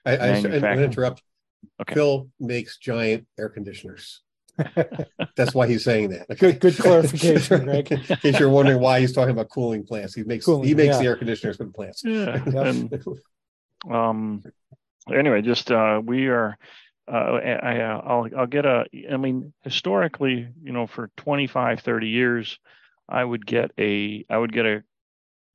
[0.06, 1.22] I, I, I interrupt.
[1.82, 1.94] Okay.
[1.94, 4.22] Phil makes giant air conditioners.
[5.36, 6.38] That's why he's saying that.
[6.38, 7.90] Good, good clarification, Greg.
[7.90, 10.96] In case you're wondering why he's talking about cooling plants, he makes cooling, he makes
[10.96, 10.98] yeah.
[10.98, 12.02] the air conditioners for the plants.
[12.04, 12.42] Yeah.
[12.46, 13.04] and,
[13.90, 14.42] um.
[15.12, 16.58] Anyway, just uh, we are.
[17.10, 18.84] Uh, I, uh, I'll I'll get a.
[19.10, 22.58] I mean, historically, you know, for 25, 30 years,
[23.08, 24.24] I would get a.
[24.28, 24.82] I would get a.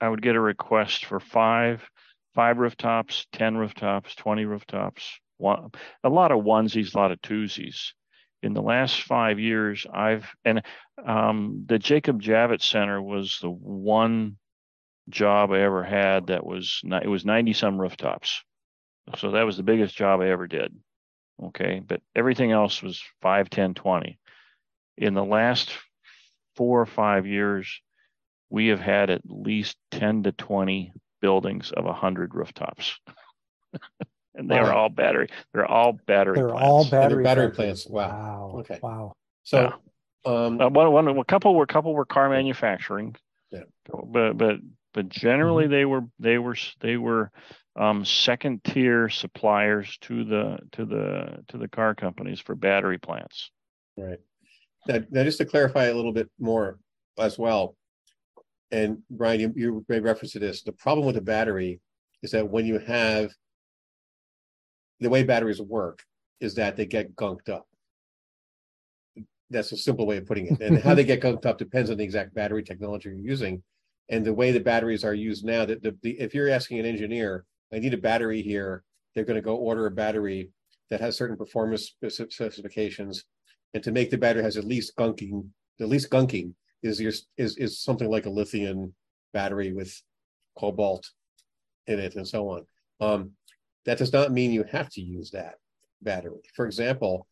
[0.01, 1.87] I would get a request for five,
[2.33, 5.71] five rooftops, ten rooftops, twenty rooftops, one,
[6.03, 7.91] a lot of onesies, a lot of twosies.
[8.43, 10.63] In the last five years, I've and
[11.03, 14.37] um, the Jacob Javits Center was the one
[15.09, 18.43] job I ever had that was it was 90 some rooftops.
[19.17, 20.75] So that was the biggest job I ever did.
[21.41, 21.81] Okay.
[21.85, 24.19] But everything else was 5, 10, 20.
[24.97, 25.71] In the last
[26.55, 27.81] four or five years,
[28.49, 32.99] we have had at least 10 to 20 buildings of 100 rooftops.
[34.35, 34.65] and they wow.
[34.65, 35.27] are all battery.
[35.53, 36.35] They're all battery.
[36.35, 36.63] They're plants.
[36.63, 37.87] all battery, battery plants.
[37.87, 38.51] Wow.
[38.53, 38.59] wow.
[38.59, 38.79] Okay.
[38.81, 39.13] Wow.
[39.43, 39.73] So,
[40.25, 40.31] yeah.
[40.31, 43.15] um, uh, one, one, a couple were, couple were car manufacturing.
[43.51, 43.63] Yeah.
[43.91, 44.55] But, but,
[44.93, 45.73] but generally mm-hmm.
[45.73, 47.31] they were, they were, they were,
[47.75, 53.51] um, second tier suppliers to the, to the, to the car companies for battery plants.
[53.97, 54.19] Right.
[54.87, 56.77] Now, now just to clarify a little bit more
[57.17, 57.75] as well,
[58.71, 60.63] and Brian, you, you made reference to this.
[60.63, 61.79] The problem with the battery
[62.23, 63.31] is that when you have
[65.03, 66.03] the way batteries work
[66.39, 67.67] is that they get gunked up.
[69.49, 70.61] That's a simple way of putting it.
[70.61, 73.61] And how they get gunked up depends on the exact battery technology you're using.
[74.09, 76.85] And the way the batteries are used now, that the, the, if you're asking an
[76.85, 80.49] engineer, I need a battery here, they're going to go order a battery
[80.89, 81.95] that has certain performance
[82.29, 83.23] specifications.
[83.73, 85.47] And to make the battery has at least gunking,
[85.79, 88.93] the least gunking is your is is something like a lithium
[89.33, 89.99] battery with
[90.57, 91.09] cobalt
[91.87, 92.65] in it and so on.
[92.99, 93.31] Um,
[93.85, 95.55] that does not mean you have to use that
[96.01, 96.41] battery.
[96.55, 97.27] For example,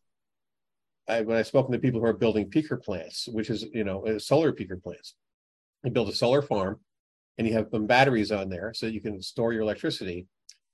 [1.08, 4.06] I, when I've spoken to people who are building peaker plants, which is you know
[4.06, 5.14] uh, solar peaker plants,
[5.84, 6.80] you build a solar farm,
[7.38, 10.26] and you have some batteries on there so you can store your electricity.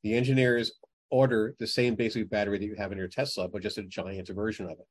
[0.02, 0.72] The engineers
[1.10, 4.28] order the same basic battery that you have in your Tesla, but just a giant
[4.28, 4.86] version of it.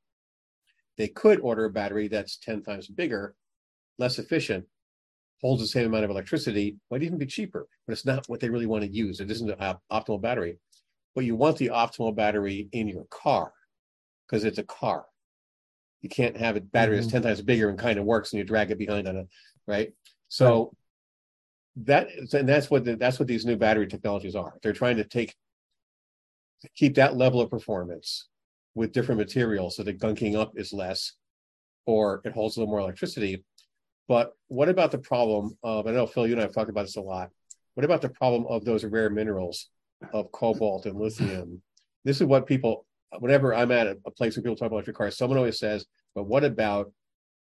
[0.98, 3.36] They could order a battery that's 10 times bigger,
[4.00, 4.66] less efficient,
[5.42, 8.50] holds the same amount of electricity, might even be cheaper, but it's not what they
[8.50, 9.20] really want to use.
[9.20, 10.58] It isn't an optimal battery
[11.18, 13.52] but you want the optimal battery in your car
[14.28, 15.04] because it's a car.
[16.04, 17.24] You can't have a battery that's mm-hmm.
[17.24, 19.28] 10 times bigger and kind of works and you drag it behind on it,
[19.66, 19.94] right?
[20.28, 20.76] So
[21.78, 24.60] that and that's what the, that's what these new battery technologies are.
[24.62, 25.34] They're trying to take
[26.76, 28.28] keep that level of performance
[28.76, 31.14] with different materials so that gunking up is less
[31.88, 33.44] or it holds a little more electricity.
[34.08, 36.84] But what about the problem of I know Phil, you and I have talked about
[36.84, 37.32] this a lot.
[37.74, 39.72] What about the problem of those rare minerals
[40.14, 41.62] of cobalt and lithium.
[42.04, 42.86] This is what people,
[43.20, 45.86] whenever I'm at a, a place where people talk about electric cars, someone always says,
[46.16, 46.92] but what about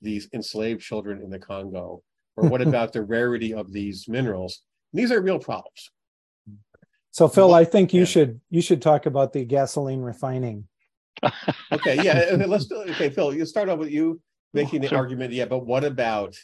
[0.01, 2.03] these enslaved children in the Congo?
[2.37, 4.63] Or what about the rarity of these minerals?
[4.93, 5.91] And these are real problems.
[7.11, 8.07] So Phil, I think you yeah.
[8.07, 10.69] should you should talk about the gasoline refining.
[11.73, 13.35] okay, yeah, let's okay, Phil.
[13.35, 14.21] You start off with you
[14.55, 14.99] making the sure.
[14.99, 16.37] argument, yeah, but what about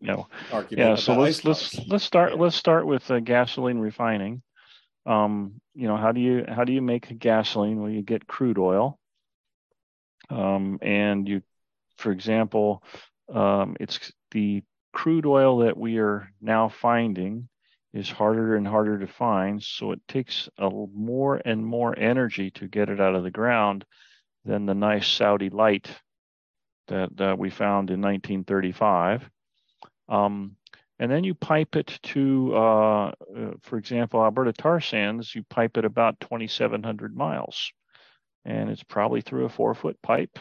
[0.00, 4.42] no argument yeah so let's let's let's start let's start with uh, gasoline refining
[5.06, 7.80] um, you know, how do you how do you make gasoline?
[7.80, 8.98] Well, you get crude oil,
[10.30, 11.42] um, and you,
[11.96, 12.82] for example,
[13.32, 14.62] um, it's the
[14.92, 17.48] crude oil that we are now finding
[17.92, 19.62] is harder and harder to find.
[19.62, 23.84] So it takes a more and more energy to get it out of the ground
[24.44, 25.88] than the nice Saudi light
[26.88, 29.28] that, that we found in 1935.
[30.08, 30.56] Um,
[31.04, 33.12] and then you pipe it to, uh, uh,
[33.60, 37.72] for example, Alberta tar sands, you pipe it about 2,700 miles.
[38.46, 40.38] And it's probably through a four foot pipe.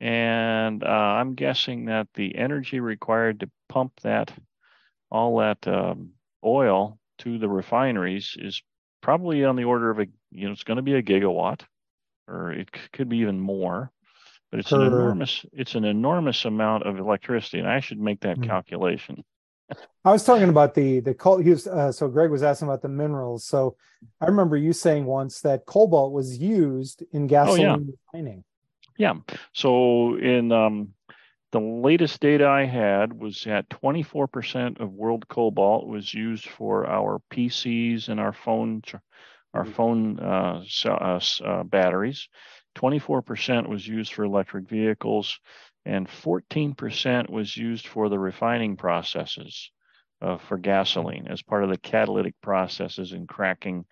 [0.00, 4.32] And uh, I'm guessing that the energy required to pump that,
[5.10, 8.62] all that um, oil to the refineries is
[9.02, 11.60] probably on the order of a, you know, it's going to be a gigawatt
[12.26, 13.92] or it could be even more
[14.50, 18.38] but it's an enormous it's an enormous amount of electricity and i should make that
[18.38, 18.46] mm.
[18.46, 19.22] calculation
[20.04, 21.38] I was talking about the the coal.
[21.38, 23.44] He was, uh, so Greg was asking about the minerals.
[23.44, 23.76] So
[24.20, 27.92] I remember you saying once that cobalt was used in gasoline oh, yeah.
[28.12, 28.44] refining.
[28.96, 29.14] Yeah.
[29.52, 30.94] So in um,
[31.52, 37.20] the latest data I had was that 24% of world cobalt was used for our
[37.30, 38.82] PCs and our phone
[39.54, 39.72] our mm-hmm.
[39.72, 42.28] phone uh, uh, uh, batteries.
[42.76, 45.38] 24% was used for electric vehicles
[45.84, 49.70] and 14% was used for the refining processes
[50.22, 53.84] uh, for gasoline as part of the catalytic processes in cracking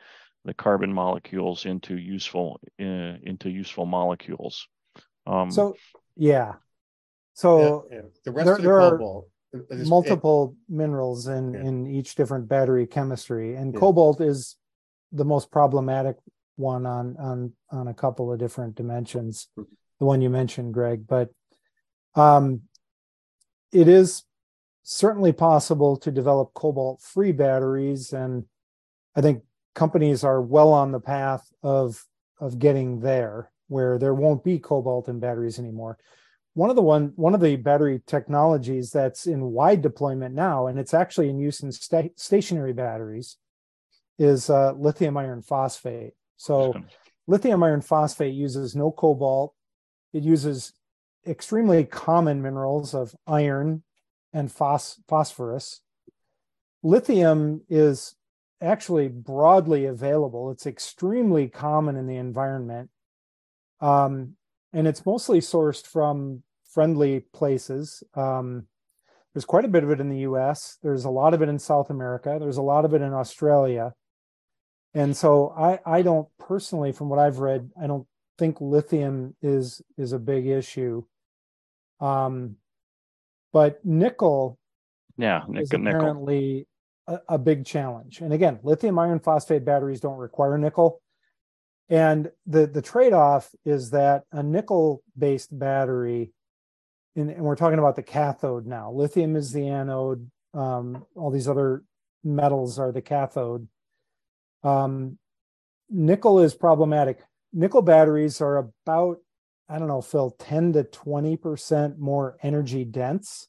[0.44, 2.84] the carbon molecules into useful uh,
[3.22, 4.66] into useful molecules.
[5.26, 5.76] Um, so
[6.16, 6.54] yeah,
[7.34, 8.02] so yeah, yeah.
[8.24, 11.60] the rest there, of the there cobalt, are multiple it, minerals in yeah.
[11.60, 14.56] in each different battery chemistry, and cobalt is
[15.12, 16.16] the most problematic
[16.56, 19.48] one on on on a couple of different dimensions.
[19.58, 19.72] Mm-hmm.
[20.00, 21.30] The one you mentioned, Greg, but
[22.14, 22.62] um,
[23.72, 24.24] it is
[24.82, 28.44] certainly possible to develop cobalt free batteries, and
[29.16, 29.42] I think
[29.74, 32.04] companies are well on the path of
[32.40, 35.96] of getting there where there won't be cobalt in batteries anymore.
[36.54, 40.78] One of the one one of the battery technologies that's in wide deployment now, and
[40.78, 43.38] it's actually in use in sta- stationary batteries,
[44.18, 46.12] is uh, lithium iron phosphate.
[46.36, 46.74] So,
[47.26, 49.54] lithium iron phosphate uses no cobalt.
[50.12, 50.74] It uses
[51.26, 53.82] extremely common minerals of iron
[54.32, 55.80] and phos- phosphorus.
[56.82, 58.16] Lithium is
[58.60, 60.50] actually broadly available.
[60.50, 62.90] It's extremely common in the environment.
[63.80, 64.36] Um,
[64.72, 68.02] and it's mostly sourced from friendly places.
[68.14, 68.66] Um,
[69.34, 70.78] there's quite a bit of it in the US.
[70.82, 72.36] There's a lot of it in South America.
[72.40, 73.94] There's a lot of it in Australia.
[74.94, 78.06] And so I, I don't personally, from what I've read, I don't
[78.38, 81.04] think lithium is is a big issue.
[82.02, 82.56] Um,
[83.52, 84.58] but nickel,
[85.16, 86.66] yeah, nickel, is apparently
[87.06, 88.20] a, a big challenge.
[88.20, 91.00] And again, lithium iron phosphate batteries don't require nickel.
[91.88, 96.32] And the, the trade off is that a nickel based battery,
[97.14, 101.48] and, and, we're talking about the cathode now, lithium is the anode, um, all these
[101.48, 101.84] other
[102.24, 103.68] metals are the cathode.
[104.62, 105.18] Um,
[105.90, 107.18] nickel is problematic.
[107.52, 109.18] Nickel batteries are about,
[109.68, 113.48] I don't know, Phil, 10 to 20% more energy dense.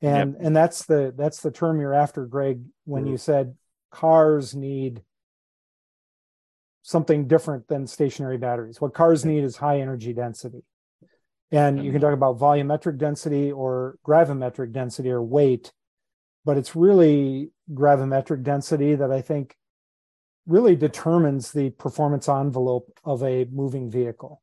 [0.00, 0.40] And yep.
[0.46, 3.12] and that's the that's the term you're after greg when mm-hmm.
[3.12, 3.56] you said
[3.90, 5.02] cars need
[6.82, 8.80] something different than stationary batteries.
[8.80, 10.62] What cars need is high energy density.
[11.50, 15.72] And you can talk about volumetric density or gravimetric density or weight
[16.48, 19.54] but it's really gravimetric density that i think
[20.46, 24.40] really determines the performance envelope of a moving vehicle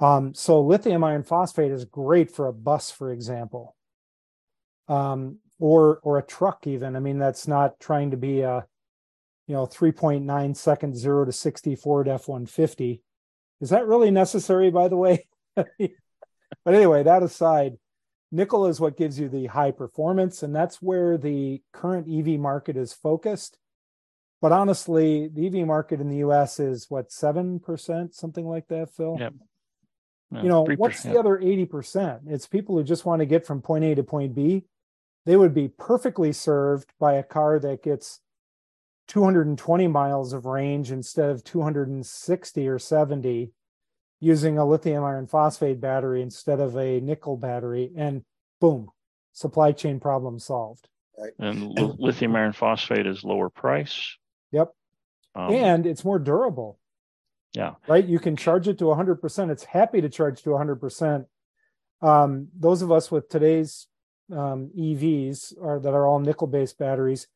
[0.00, 3.76] um, so lithium iron phosphate is great for a bus for example
[4.90, 6.96] um, or or a truck even.
[6.96, 8.66] I mean, that's not trying to be a
[9.46, 13.00] you know 3.9 second zero to 60 Ford F-150.
[13.60, 15.26] Is that really necessary, by the way?
[15.54, 15.64] but
[16.66, 17.76] anyway, that aside,
[18.32, 22.76] nickel is what gives you the high performance, and that's where the current EV market
[22.76, 23.58] is focused.
[24.42, 29.18] But honestly, the EV market in the US is what, 7%, something like that, Phil?
[29.20, 29.34] Yep.
[30.32, 32.20] You know, what's the other 80%?
[32.28, 34.64] It's people who just want to get from point A to point B.
[35.26, 38.20] They would be perfectly served by a car that gets
[39.08, 43.52] 220 miles of range instead of 260 or 70
[44.20, 48.22] using a lithium iron phosphate battery instead of a nickel battery and
[48.60, 48.88] boom
[49.32, 50.88] supply chain problem solved.
[51.18, 51.32] Right.
[51.38, 54.16] and lithium iron phosphate is lower price.
[54.52, 54.70] Yep.
[55.34, 56.79] Um, and it's more durable
[57.54, 61.24] yeah right you can charge it to 100% it's happy to charge to 100%
[62.02, 63.86] um, those of us with today's
[64.32, 67.26] um, EVs are that are all nickel based batteries,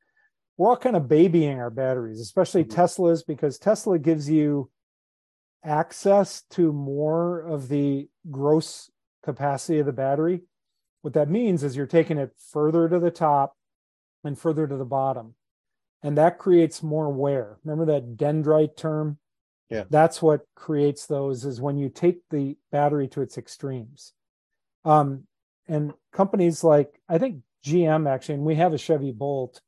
[0.57, 2.81] we're all kind of babying our batteries, especially mm-hmm.
[2.81, 4.71] Teslas, because Tesla gives you
[5.65, 8.91] access to more of the gross
[9.25, 10.43] capacity of the battery.
[11.03, 13.57] What that means is you're taking it further to the top
[14.23, 15.35] and further to the bottom.
[16.03, 17.59] And that creates more wear.
[17.65, 19.19] Remember that dendrite term?
[19.71, 19.85] Yeah.
[19.91, 24.13] That's what creates those is when you take the battery to its extremes.
[24.85, 25.25] Um,
[25.67, 29.61] and companies like I think GM actually, and we have a Chevy Bolt.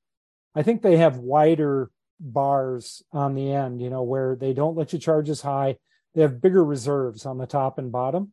[0.55, 4.93] I think they have wider bars on the end, you know, where they don't let
[4.93, 5.77] you charge as high.
[6.15, 8.33] They have bigger reserves on the top and bottom,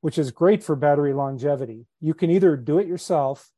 [0.00, 1.86] which is great for battery longevity.
[2.00, 3.50] You can either do it yourself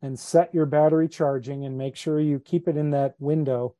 [0.00, 3.76] and set your battery charging and make sure you keep it in that window,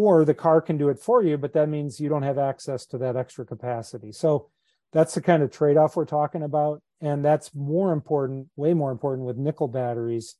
[0.00, 2.86] or the car can do it for you, but that means you don't have access
[2.86, 4.12] to that extra capacity.
[4.12, 4.48] So
[4.92, 6.80] that's the kind of trade off we're talking about.
[7.00, 10.36] And that's more important way more important with nickel batteries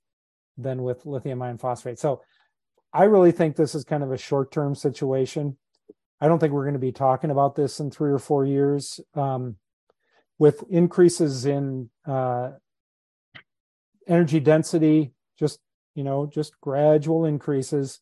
[0.57, 1.99] than with lithium ion phosphate.
[1.99, 2.23] So
[2.93, 5.57] i really think this is kind of a short term situation.
[6.21, 9.01] I don't think we're going to be talking about this in three or four years
[9.15, 9.57] um,
[10.39, 12.53] with increases in uh,
[14.07, 15.59] energy density just
[15.97, 18.01] you know just gradual increases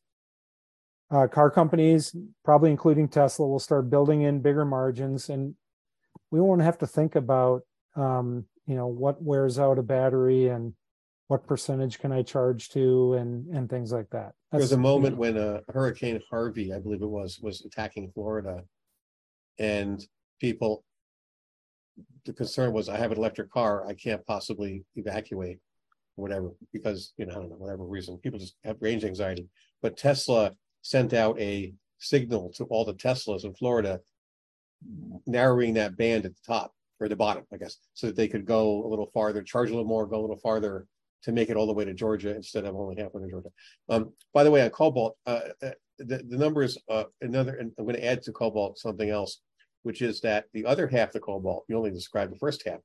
[1.11, 5.55] uh, car companies probably including tesla will start building in bigger margins and
[6.31, 7.63] we won't have to think about
[7.95, 10.75] um, you know what wears out a battery and
[11.29, 14.35] what percentage can I charge to and and things like that.
[14.51, 18.11] That's, there was a moment when uh, Hurricane Harvey, I believe it was, was attacking
[18.13, 18.63] Florida,
[19.59, 20.05] and
[20.41, 20.85] people.
[22.27, 25.61] The concern was, I have an electric car, I can't possibly evacuate,
[26.17, 29.49] whatever, because you know I don't know whatever reason people just have range anxiety.
[29.81, 30.53] But Tesla
[30.93, 34.01] sent out a signal to all the Teslas in Florida,
[35.27, 38.45] narrowing that band at the top or the bottom, I guess, so that they could
[38.47, 40.87] go a little farther, charge a little more, go a little farther
[41.25, 43.51] to make it all the way to Georgia instead of only halfway to Georgia.
[43.89, 47.85] Um, by the way, on Cobalt, uh, uh, the, the numbers, uh, another, and I'm
[47.85, 49.41] going to add to Cobalt something else.
[49.83, 52.81] which is that the other half of the cobalt, you only described the first half.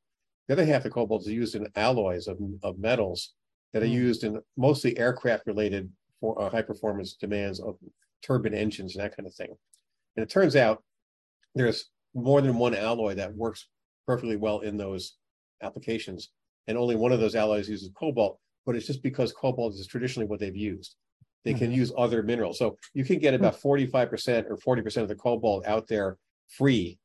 [0.48, 3.34] The other half of the cobalt is used in alloys of, of metals
[3.74, 4.04] that are Mm.
[4.06, 5.92] used in mostly aircraft related
[6.22, 7.76] for uh, high performance demands of
[8.22, 9.54] turbine engines and that kind of thing.
[10.16, 10.84] And it turns out
[11.56, 13.68] there's more than one alloy that works
[14.08, 15.16] perfectly well in those
[15.62, 16.30] applications.
[16.68, 20.28] And only one of those alloys uses cobalt, but it's just because cobalt is traditionally
[20.28, 20.96] what they've used.
[21.44, 21.78] They can hmm.
[21.78, 22.60] use other minerals.
[22.60, 23.44] So you can get hmm.
[23.44, 26.18] about 45% or 40% of the cobalt out there
[26.48, 27.00] free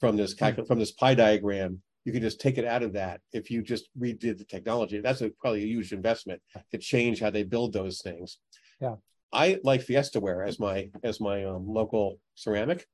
[0.00, 0.44] from this hmm.
[0.44, 1.82] calcul- from this pie diagram.
[2.04, 5.00] You can just take it out of that if you just redid the technology.
[5.00, 8.38] That's a, probably a huge investment to change how they build those things.
[8.80, 8.96] Yeah.
[9.32, 12.86] I like Fiesta ware as my as my um, local ceramic,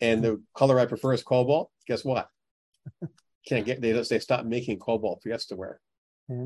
[0.00, 1.70] and the color I prefer is cobalt.
[1.86, 2.28] Guess what?
[3.46, 5.80] Can't get they they stopped making cobalt Fiesta ware.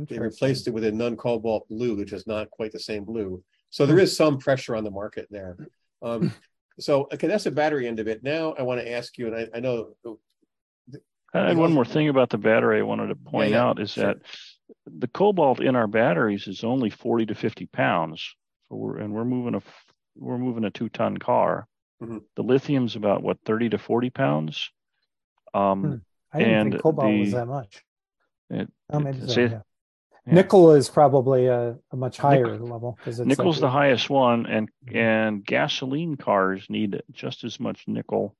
[0.06, 3.42] They replaced it with a non-cobalt blue, which is not quite the same blue.
[3.70, 5.56] So there is some pressure on the market there.
[6.02, 6.32] Um,
[6.80, 8.22] so okay, that's the battery end of it.
[8.24, 9.94] Now I want to ask you, and I, I know
[11.34, 13.92] I had one more thing about the battery I wanted to point yeah, out is
[13.92, 14.06] sure.
[14.06, 14.18] that
[14.86, 18.34] the cobalt in our batteries is only 40 to 50 pounds.
[18.68, 19.84] So we're, and we're moving a, f-
[20.16, 21.66] we're moving a two ton car.
[22.02, 22.22] Mhm.
[22.36, 24.70] The lithium's about what, 30 to 40 pounds?
[25.54, 25.94] Um, Hmm.
[26.32, 27.82] I didn't and think cobalt was that much.
[28.50, 29.48] it- Oh, it- so, yeah.
[29.48, 29.60] yeah.
[30.34, 34.46] Nickel is probably a, a much higher level because it's Nickel's the like- highest one,
[34.46, 38.36] and and gasoline cars need just as much nickel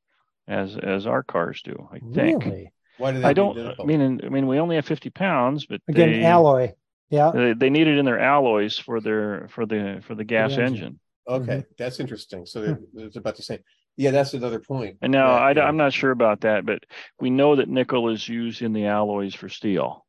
[0.48, 1.88] as as our cars do.
[1.92, 2.44] I think.
[2.44, 2.72] Really?
[2.98, 3.58] Why do they I don't.
[3.80, 6.72] I mean, I mean, we only have fifty pounds, but Again, they, alloy.
[7.10, 7.30] Yeah.
[7.34, 10.66] They, they need it in their alloys for their for the for the gas engine.
[10.66, 11.00] engine.
[11.28, 12.46] okay, that's interesting.
[12.46, 13.60] So they're- it's about the same.
[13.96, 14.98] Yeah, that's another point.
[15.00, 15.68] And now Yeah, I, yeah.
[15.68, 16.84] am not sure about that, but
[17.18, 20.04] we know that nickel is used in the alloys for steel.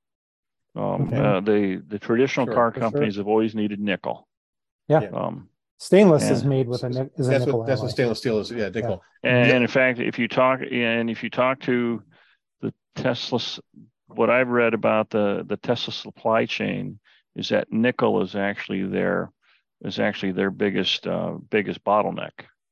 [0.75, 1.17] Um, Okay.
[1.17, 4.27] uh, the the traditional Sure, car for companies have always needed nickel.
[4.87, 5.01] Yeah.
[5.03, 5.09] Yeah.
[5.09, 8.39] Um, Stainless is made with a, is a That's nickel what that's what stainless steel
[8.39, 8.49] is.
[8.49, 9.03] Yeah, nickel.
[9.23, 9.53] and, Yeah.
[9.53, 12.16] and in fact, if you talk and if you talk to the
[12.97, 13.39] Tesla,
[14.07, 16.99] what I've read about the the Tesla supply chain
[17.35, 19.31] is that nickel is actually their
[19.81, 22.31] is actually their biggest uh, biggest bottleneck.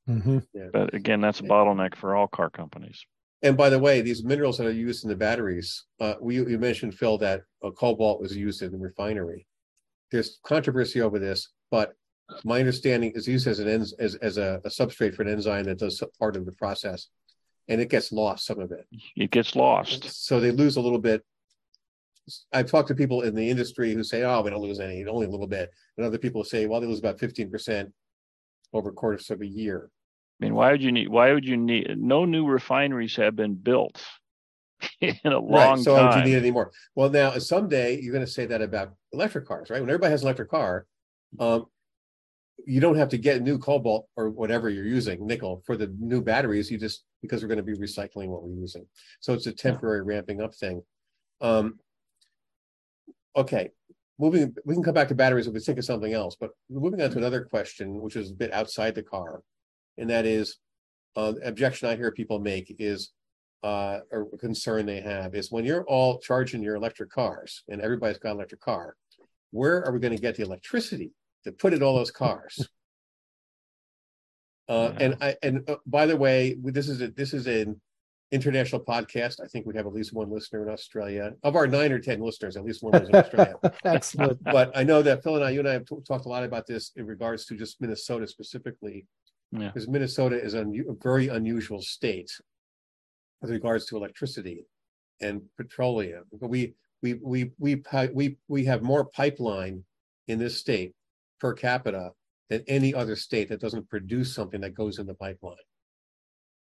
[0.09, 0.45] Mhm.
[0.71, 3.05] But again, that's a bottleneck for all car companies.
[3.41, 6.57] And by the way, these minerals that are used in the batteries, uh, we, you
[6.57, 9.45] mentioned, Phil, that uh, cobalt was used in the refinery.
[10.11, 11.93] There's controversy over this, but
[12.43, 15.65] my understanding is used as an ens- as, as a, a substrate for an enzyme
[15.65, 17.09] that does part of the process.
[17.67, 18.85] And it gets lost, some of it.
[19.15, 20.25] It gets lost.
[20.25, 21.23] So they lose a little bit.
[22.53, 25.27] I've talked to people in the industry who say, oh, we don't lose any, only
[25.27, 25.71] a little bit.
[25.97, 27.91] And other people say, well, they lose about 15%
[28.73, 29.89] over a course of a year.
[30.39, 31.07] I mean, why would you need?
[31.07, 31.95] Why would you need?
[31.97, 34.03] No new refineries have been built
[35.01, 35.79] in a long right.
[35.79, 36.07] So time.
[36.07, 36.71] would you need any more?
[36.93, 39.79] Well, now someday you're going to say that about electric cars, right?
[39.79, 40.85] When everybody has an electric car,
[41.39, 41.65] um,
[42.65, 46.21] you don't have to get new cobalt or whatever you're using, nickel for the new
[46.21, 46.71] batteries.
[46.71, 48.85] You just because we're going to be recycling what we're using.
[49.19, 50.81] So it's a temporary ramping up thing.
[51.41, 51.79] Um,
[53.35, 53.71] okay,
[54.17, 54.55] moving.
[54.65, 56.35] We can come back to batteries if we think of something else.
[56.39, 59.41] But moving on to another question, which is a bit outside the car,
[59.97, 60.57] and that is
[61.15, 63.11] uh, objection I hear people make is
[63.63, 68.19] uh, or concern they have is when you're all charging your electric cars and everybody's
[68.19, 68.95] got an electric car,
[69.51, 71.11] where are we going to get the electricity
[71.45, 72.67] to put in all those cars?
[74.67, 75.05] Uh, Yeah.
[75.05, 77.79] and I and uh, by the way, this is a this is an
[78.31, 79.39] international podcast.
[79.43, 81.33] I think we have at least one listener in Australia.
[81.43, 83.55] Of our nine or ten listeners, at least one lives in Australia.
[83.85, 84.43] Excellent.
[84.43, 86.43] but I know that Phil and I, you and I have t- talked a lot
[86.43, 89.05] about this in regards to just Minnesota specifically,
[89.51, 89.67] Yeah.
[89.71, 92.31] because Minnesota is an, a very unusual state
[93.41, 94.65] with regards to electricity
[95.21, 96.23] and petroleum.
[96.41, 96.73] But we
[97.03, 97.83] we we we
[98.13, 99.83] we we have more pipeline
[100.27, 100.95] in this state
[101.39, 102.11] per capita
[102.49, 105.57] than any other state that doesn't produce something that goes in the pipeline,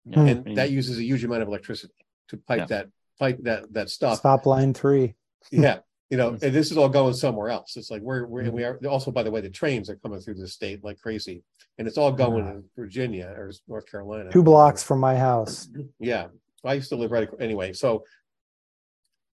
[0.04, 1.94] Yeah, I and mean, that uses a huge amount of electricity
[2.28, 2.66] to pipe Yeah.
[2.66, 2.88] that
[3.18, 5.14] pipe that that stuff Stop line three.
[5.50, 5.78] yeah,
[6.10, 7.76] you know, and this is all going somewhere else.
[7.76, 8.86] It's like we're we're and we mm-hmm.
[8.86, 11.42] are also, by the way, the trains are coming through the state like crazy,
[11.78, 12.52] and it's all going Yeah.
[12.52, 14.30] to Virginia or North Carolina.
[14.32, 15.68] Two blocks from my house.
[15.98, 16.28] Yeah,
[16.64, 17.72] I used to live right anyway.
[17.72, 18.04] So,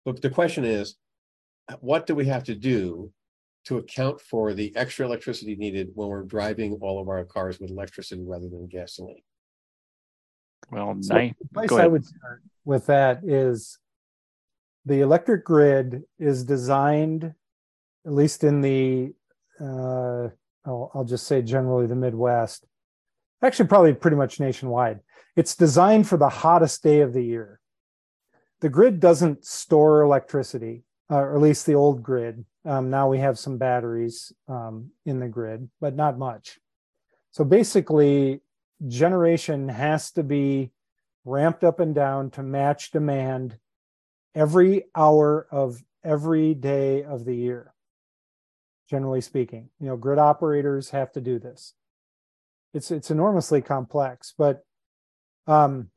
[0.06, 0.96] but the question is,
[1.80, 3.12] what do we have to do
[3.68, 7.70] to account for the extra electricity needed when we're driving all of our cars with
[7.70, 9.22] electricity rather than gasoline?
[10.72, 13.78] well, So nine, the place I would start with that is
[14.86, 17.34] the electric grid is designed,
[18.06, 19.14] at least in the,
[19.60, 20.30] uh,
[20.66, 22.66] I'll, I'll just say generally the Midwest,
[23.42, 25.02] actually probably pretty much nationwide.
[25.36, 27.60] It's designed for the hottest day of the year.
[28.62, 32.46] The grid doesn't store electricity, uh, or at least the old grid.
[32.66, 36.60] Um, now we have some batteries um, in the grid, but not much.
[37.32, 38.42] So basically,
[38.88, 40.72] generation has to be
[41.24, 43.58] ramped up and down to match demand
[44.36, 47.74] every hour of every day of the year.
[48.90, 51.74] Generally speaking, you know, grid operators have to do this.
[52.74, 54.66] It's it's enormously complex, but
[55.48, 55.90] um,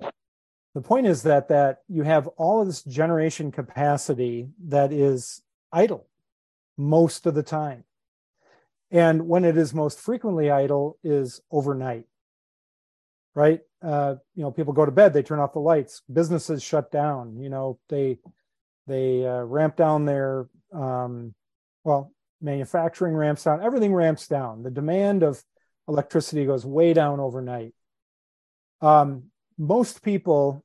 [0.75, 5.43] the point is that that you have all of this generation capacity that is
[5.73, 6.07] idle
[6.77, 7.85] most of the time.
[8.91, 12.07] And when it is most frequently idle is overnight
[13.35, 13.61] right?
[13.83, 17.41] Uh, you know people go to bed they turn off the lights businesses shut down
[17.41, 18.19] you know they
[18.87, 21.35] they uh, ramp down their um,
[21.83, 22.13] well
[22.43, 24.63] manufacturing ramps down everything ramps down.
[24.63, 25.43] The demand of
[25.89, 27.73] electricity goes way down overnight.
[28.83, 29.30] Um,
[29.61, 30.65] most people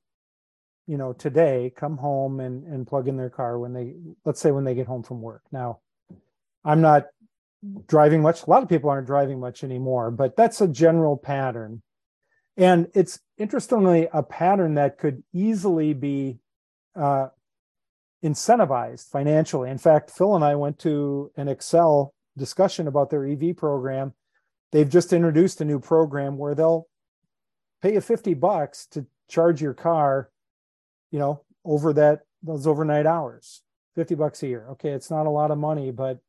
[0.87, 3.93] you know today come home and and plug in their car when they
[4.23, 5.41] let's say when they get home from work.
[5.51, 5.79] Now
[6.63, 7.07] i'm not
[7.87, 8.43] driving much.
[8.43, 11.81] A lot of people aren't driving much anymore but that's a general pattern.
[12.57, 16.39] And it's interestingly a pattern that could easily be
[16.95, 17.27] uh,
[18.23, 19.69] incentivized financially.
[19.69, 24.13] In fact phil and i went to an Xcel discussion about their ev program.
[24.71, 26.87] They've just introduced a new program where they'll
[27.85, 30.31] pay you 50 bucks to charge your car
[31.11, 33.61] you know over that those overnight hours
[33.95, 34.67] 50 bucks a year.
[34.71, 36.19] Okay it's not a lot of money but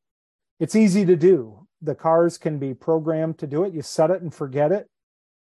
[0.58, 1.66] it's easy to do.
[1.82, 3.74] The cars can be programmed to do it.
[3.74, 4.88] You set it and forget it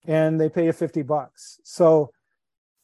[0.05, 1.61] and they pay you 50 bucks.
[1.63, 2.11] So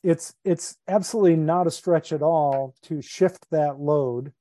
[0.04, 4.32] it's it's absolutely not a stretch at all to shift that load.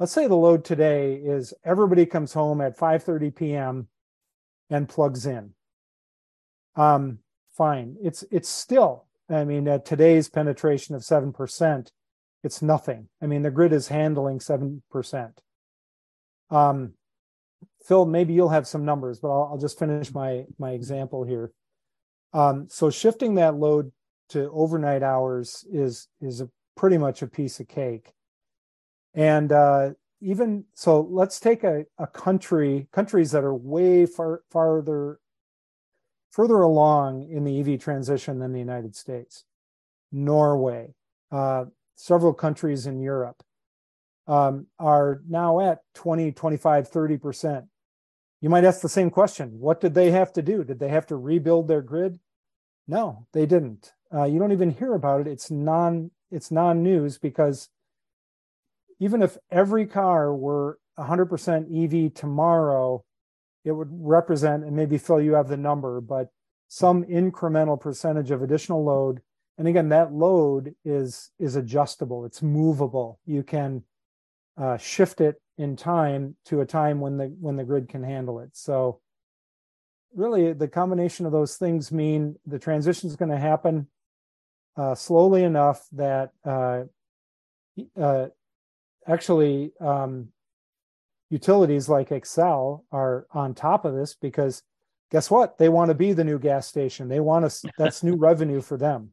[0.00, 3.88] Let's say the load today is everybody comes home at 5:30 p.m.
[4.68, 5.52] and plugs in.
[6.74, 7.20] Um
[7.56, 7.96] fine.
[8.02, 11.90] It's it's still i mean at today's penetration of 7%
[12.44, 13.08] it's nothing.
[13.20, 15.32] I mean the grid is handling 7%
[16.50, 16.92] um
[17.84, 21.52] phil maybe you'll have some numbers but i'll, I'll just finish my my example here.
[22.32, 23.92] Um, so shifting that load
[24.30, 28.12] to overnight hours is is a pretty much a piece of cake.
[29.14, 29.90] And uh,
[30.20, 35.18] even so let's take a, a country countries that are way far farther
[36.36, 39.44] further along in the EV transition than the United States.
[40.12, 40.94] Norway,
[41.32, 41.64] uh,
[41.94, 43.42] several countries in Europe
[44.26, 47.66] um, are now at 20, 25, 30%.
[48.42, 50.62] You might ask the same question What did they have to do?
[50.62, 52.20] Did they have to rebuild their grid?
[52.86, 53.94] No, they didn't.
[54.14, 55.26] Uh, you don't even hear about it.
[55.26, 57.70] It's non it's non news because
[59.00, 63.04] even if every car were 100% EV tomorrow,
[63.66, 66.30] it would represent, and maybe Phil, you have the number, but
[66.68, 69.20] some incremental percentage of additional load.
[69.58, 72.24] And again, that load is is adjustable.
[72.24, 73.18] It's movable.
[73.26, 73.82] You can
[74.56, 78.38] uh, shift it in time to a time when the when the grid can handle
[78.38, 78.50] it.
[78.52, 79.00] So
[80.14, 83.88] really, the combination of those things mean the transition is going to happen
[84.76, 86.84] uh, slowly enough that uh,
[87.98, 88.26] uh
[89.08, 90.28] actually um,
[91.30, 94.62] utilities like Xcel are on top of this because
[95.10, 95.58] guess what?
[95.58, 97.08] They want to be the new gas station.
[97.08, 99.12] They want to, that's new revenue for them.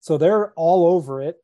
[0.00, 1.36] So they're all over it.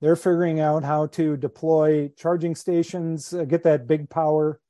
[0.00, 4.60] They're figuring out how to deploy charging stations, uh, get that big power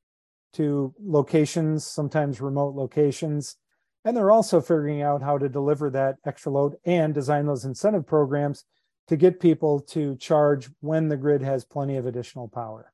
[0.55, 3.57] to locations, sometimes remote locations.
[4.05, 8.07] And they're also figuring out how to deliver that extra load and design those incentive
[8.07, 8.64] programs
[9.09, 12.91] to get people to charge when the grid has plenty of additional power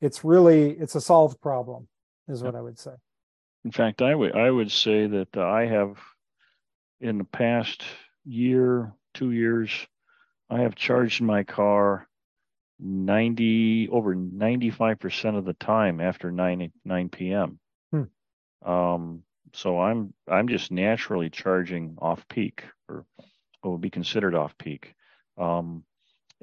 [0.00, 1.88] it's really it's a solved problem
[2.28, 2.92] is what i would say.
[3.64, 5.98] In fact i would i would say that i have
[7.00, 7.82] in the past
[8.24, 9.70] year two years
[10.50, 12.06] i have charged my car
[12.80, 17.58] 90 over 95% of the time after 9 9 p.m
[17.90, 18.70] hmm.
[18.70, 19.22] um,
[19.52, 23.04] so i'm i'm just naturally charging off peak or
[23.62, 24.94] what would be considered off peak.
[25.36, 25.84] Um,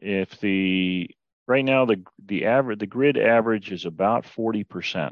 [0.02, 1.10] if the
[1.48, 5.12] right now the the average the grid average is about 40%.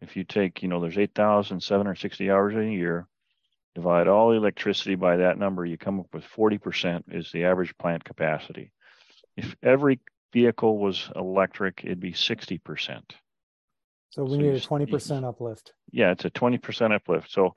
[0.00, 3.06] If you take, you know, there's 8,760 hours in a year,
[3.76, 7.76] divide all the electricity by that number, you come up with 40% is the average
[7.78, 8.72] plant capacity.
[9.36, 10.00] If every
[10.32, 13.00] vehicle was electric, it'd be 60%.
[14.10, 15.72] So we so need a 20% uplift.
[15.92, 17.30] Yeah, it's a 20% uplift.
[17.30, 17.54] So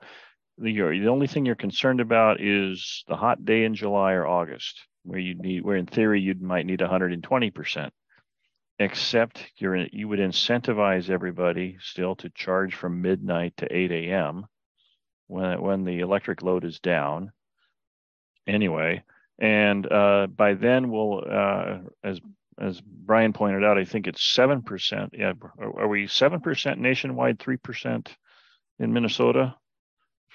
[0.56, 4.86] the, the only thing you're concerned about is the hot day in July or August
[5.06, 7.90] where you need where in theory you might need 120%.
[8.78, 14.46] Except you're you would incentivize everybody still to charge from midnight to 8 a.m.
[15.28, 17.32] when when the electric load is down.
[18.46, 19.02] Anyway,
[19.38, 22.20] and uh, by then we'll uh, as
[22.58, 25.14] as Brian pointed out, I think it's seven percent.
[25.16, 28.14] Yeah, are we seven percent nationwide, three percent
[28.78, 29.54] in Minnesota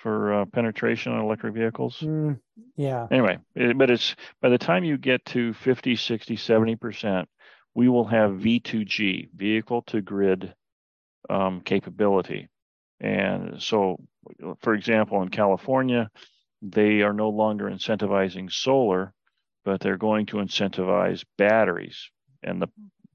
[0.02, 2.00] for uh, penetration on electric vehicles?
[2.02, 2.40] Mm,
[2.76, 3.08] yeah.
[3.12, 7.26] Anyway, it, but it's by the time you get to 50, 60, 70%,
[7.74, 10.54] we will have V2G, vehicle to grid
[11.30, 12.50] um, capability.
[13.00, 13.98] And so,
[14.62, 16.10] for example, in California,
[16.62, 19.14] they are no longer incentivizing solar,
[19.66, 22.10] but they're going to incentivize batteries.
[22.44, 22.68] And the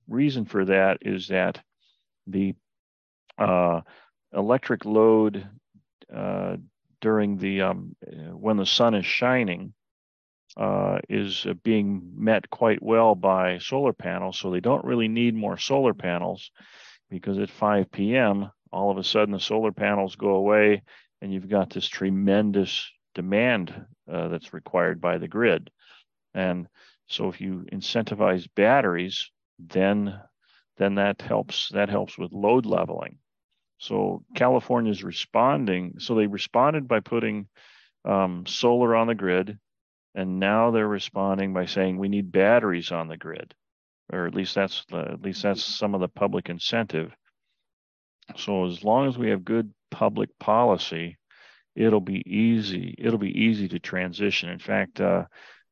[0.08, 1.60] reason for that is that
[2.26, 2.54] the
[3.38, 3.82] uh,
[4.32, 5.48] electric load
[6.14, 6.56] uh,
[7.00, 7.96] during the um,
[8.32, 9.74] when the sun is shining
[10.56, 14.38] uh, is being met quite well by solar panels.
[14.38, 16.50] So they don't really need more solar panels
[17.10, 18.50] because at 5 p.m.
[18.72, 20.82] all of a sudden the solar panels go away
[21.20, 25.70] and you've got this tremendous demand uh, that's required by the grid.
[26.34, 26.68] And
[27.06, 30.20] so if you incentivize batteries, then
[30.78, 33.18] then that helps that helps with load leveling.
[33.78, 35.94] So California is responding.
[35.98, 37.48] So they responded by putting
[38.04, 39.58] um, solar on the grid,
[40.14, 43.54] and now they're responding by saying we need batteries on the grid,
[44.12, 47.14] or at least that's the, at least that's some of the public incentive.
[48.36, 51.16] So as long as we have good public policy,
[51.74, 52.94] it'll be easy.
[52.98, 54.48] It'll be easy to transition.
[54.48, 55.26] In fact, uh,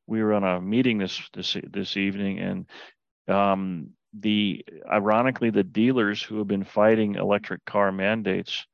[0.07, 2.67] we were on a meeting this this this evening, and
[3.35, 3.91] um,
[4.21, 8.67] the ironically the dealers who have been fighting electric car mandates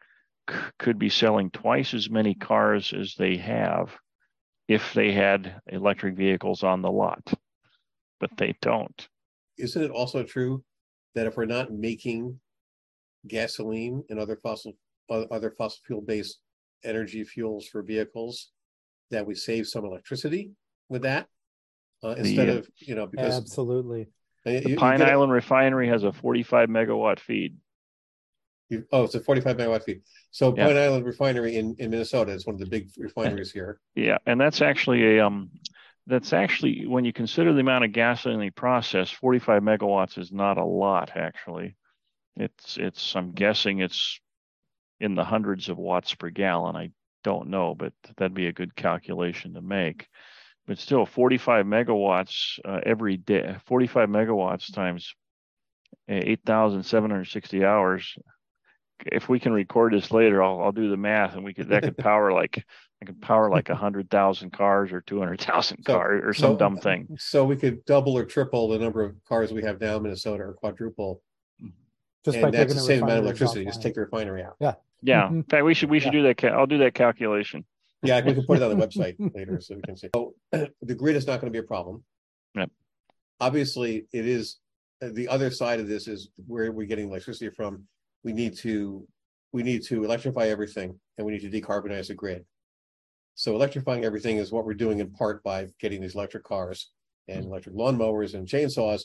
[0.51, 3.97] c- could be selling twice as many cars as they have
[4.69, 7.33] if they had electric vehicles on the lot,
[8.21, 9.09] but they don't.
[9.59, 10.63] Isn't it also true
[11.15, 12.39] that if we're not making
[13.27, 14.75] gasoline and other fossil
[15.09, 16.39] other fossil fuel based
[16.85, 18.51] energy fuels for vehicles,
[19.11, 20.51] that we save some electricity
[20.89, 21.27] with that
[22.05, 24.09] uh, instead The, uh, of you know because Absolutely.
[24.45, 27.57] You- The Pine Island refinery has a 45 megawatt feed.
[28.69, 30.01] you- oh, it's a forty-five megawatt feed.
[30.31, 30.67] So Yeah.
[30.69, 33.81] Pine Island Refinery in in Minnesota is one of the big refineries here.
[33.97, 35.51] Yeah, and that's actually a um,
[36.07, 40.57] that's actually when you consider the amount of gasoline they process, 45 megawatts is not
[40.57, 41.75] a lot actually.
[42.37, 44.21] It's it's I'm guessing it's
[45.01, 46.77] in the hundreds of watts per gallon.
[46.77, 46.91] I
[47.25, 50.07] don't know, but that'd be a good calculation to make.
[50.71, 55.17] But still, 45 megawatts uh, every day, 45 megawatts times
[56.09, 58.15] uh, 8,760 hours.
[59.05, 61.83] If we can record this later, I'll, I'll do the math, and we could that
[61.83, 62.65] could power like
[63.03, 66.33] I could power like a hundred thousand cars or two hundred thousand So- cars or
[66.35, 67.17] some so- dumb thing.
[67.19, 70.45] So we could double or triple the number of cars we have now in Minnesota
[70.45, 71.21] or quadruple.
[72.25, 73.65] Just by and that's taking the the same amount of electricity.
[73.65, 74.55] Just take the refinery out.
[74.61, 76.37] Yeah, yeah in fact, we should we should do that.
[76.37, 77.65] Ca- I'll do that calculation.
[78.03, 80.09] Yeah, we can put it on the website later so we can see.
[80.15, 82.03] So the grid is not going to be a problem.
[82.55, 82.71] Yep.
[83.41, 84.59] Obviously, it is,
[85.03, 87.85] uh, the other side of this is where we're getting electricity from.
[88.23, 89.07] We need to,
[89.53, 92.45] we need to electrify everything and we need to decarbonize the grid.
[93.35, 96.91] So electrifying everything is what we're doing in part by getting these electric cars
[97.29, 99.05] and electric lawnmowers and chainsaws.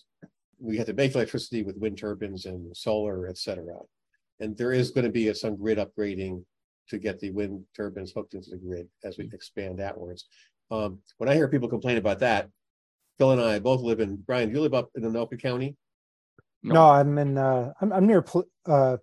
[0.60, 3.78] We have to make electricity with wind turbines and solar, et cetera.
[4.40, 6.44] And there is going to be some grid upgrading
[6.90, 10.26] to get the wind turbines hooked into the grid as we expand outwards.
[10.72, 12.50] Um, when I hear people complain about that,
[13.18, 15.76] Phil and I both live in, Brian, you live up in Anoka County?
[16.64, 17.38] No, I'm in.
[17.38, 18.98] Uh, I'm I'm near Pl- uh,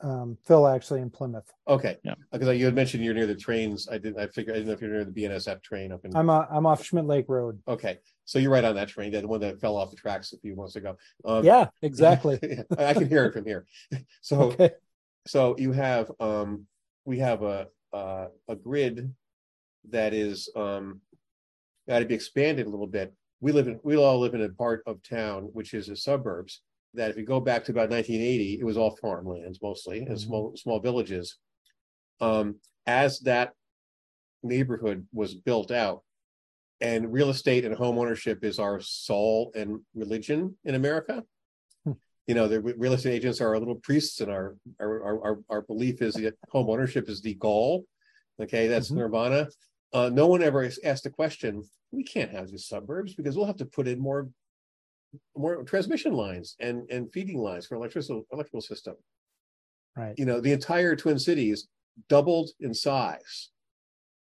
[0.00, 1.48] um, Phil actually in Plymouth.
[1.68, 1.98] Okay.
[2.02, 2.14] Yeah.
[2.32, 3.88] Because you had mentioned you're near the trains.
[3.88, 6.16] I didn't, I figured, I didn't know if you're near the BNSF train up in,
[6.16, 7.60] I'm uh, I'm off Schmidt Lake Road.
[7.68, 7.98] okay.
[8.24, 10.54] So you're right on that train, that one that fell off the tracks a few
[10.56, 10.96] months ago.
[11.24, 12.38] Um, Yeah, exactly.
[12.78, 13.66] I I can hear it from here.
[14.22, 14.70] So Okay.
[15.26, 16.66] So you have, um,
[17.10, 19.12] we have a, uh, a grid
[19.90, 21.00] that is, um,
[21.88, 23.12] got to be expanded a little bit.
[23.40, 26.62] We live in, we all live in a part of town, which is the suburbs,
[26.94, 30.16] that if you go back to about nineteen eighty, it was all farmlands mostly and
[30.16, 30.20] Mhm.
[30.20, 31.36] small, small villages.
[32.20, 33.54] Um, as that
[34.44, 36.04] neighborhood was built out
[36.80, 41.24] and real estate and home ownership is our soul and religion in America.
[42.30, 45.62] You know, the real estate agents are our little priests, and our our our, our,
[45.62, 47.86] belief is that home ownership is the goal.
[48.40, 48.98] Okay, that's Mhm.
[48.98, 49.48] nirvana.
[49.92, 51.64] Uh, no one ever asked the question.
[51.90, 54.30] We can't have these suburbs because we'll have to put in more
[55.36, 58.94] more transmission lines and and feeding lines for electrical electrical system.
[59.96, 60.16] Right.
[60.16, 61.66] You know, the entire Twin Cities
[62.08, 63.50] doubled in size,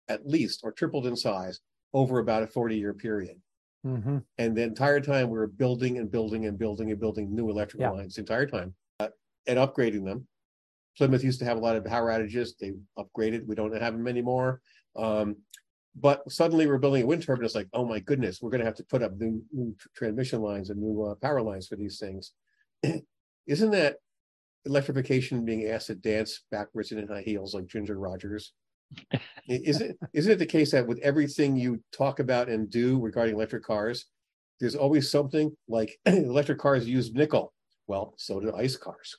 [0.09, 1.61] at least, or tripled in size
[1.93, 3.41] over about a 40 year period.
[3.85, 7.51] Hmm And the entire time we were building and building and building and building new
[7.51, 7.93] electrical Yeah.
[7.93, 9.11] lines the entire time uh,
[9.47, 10.27] and upgrading them.
[10.97, 12.57] Plymouth used to have a lot of power outages.
[12.59, 13.47] They upgraded.
[13.47, 14.61] We don't have them anymore.
[14.97, 15.37] Um,
[15.97, 17.45] but suddenly we're building a wind turbine.
[17.45, 20.41] It's like, oh my goodness, we're going to have to put up new, new transmission
[20.41, 22.33] lines and new uh, power lines for these things.
[23.47, 23.99] Isn't that
[24.65, 28.55] electrification being asked to dance backwards and in high heels like Ginger Rogers?
[29.49, 33.35] Is it isn't it the case that with everything you talk about and do regarding
[33.35, 34.07] electric cars,
[34.61, 37.53] there's always something like electric cars use nickel.
[37.87, 39.17] Well, so do ICE cars.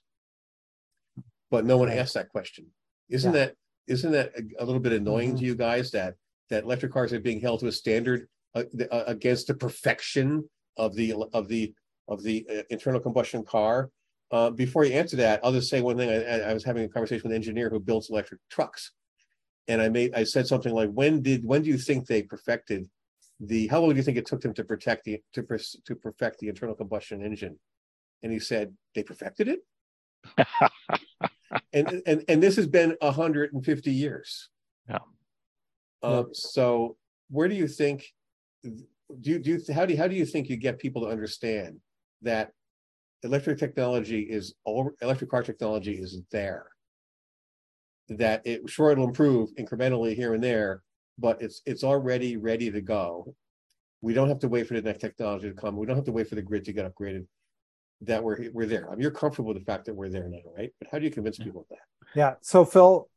[1.51, 2.65] But no one asked that question.
[3.09, 3.45] Isn't Yeah.
[3.47, 3.55] that
[3.87, 5.39] isn't that a, a little bit annoying Mhm.
[5.39, 6.15] to you guys that
[6.49, 10.95] that electric cars are being held to a standard uh, uh, against the perfection of
[10.95, 11.73] the of the
[12.07, 13.91] of the uh, internal combustion car?
[14.31, 16.09] Uh, before you answer that, I'll just say one thing.
[16.09, 18.91] I I was having a conversation with an engineer who builds electric trucks,
[19.67, 22.89] and I made I said something like, "When did when do you think they perfected
[23.39, 23.67] the?
[23.67, 26.39] How long do you think it took them to protect the to pers- to perfect
[26.39, 27.59] the internal combustion engine?"
[28.23, 29.59] And he said, "They perfected it."
[31.73, 34.49] and and and this has been 150 years.
[34.89, 34.99] Yeah.
[36.03, 36.97] Um, so
[37.29, 38.05] where do you think
[38.63, 41.09] do you do you how do you, how do you think you get people to
[41.09, 41.79] understand
[42.21, 42.51] that
[43.23, 46.67] electric technology is all electric car technology is there
[48.09, 50.83] that it sure it'll improve incrementally here and there
[51.17, 53.33] but it's it's already ready to go
[54.01, 56.11] we don't have to wait for the next technology to come we don't have to
[56.11, 57.25] wait for the grid to get upgraded
[58.01, 60.37] that we're we're there i mean you're comfortable with the fact that we're there now
[60.55, 61.79] right but how do you convince people of that
[62.13, 62.35] Yeah.
[62.41, 63.09] So, Phil,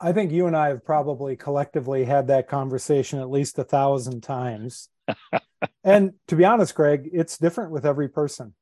[0.00, 4.22] I think you and I have probably collectively had that conversation at least a thousand
[4.22, 4.88] times.
[5.84, 8.54] and to be honest, Greg, it's different with every person.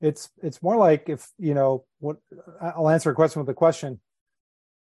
[0.00, 2.18] It's it's more like if you know what
[2.60, 4.00] I'll answer a question with a question.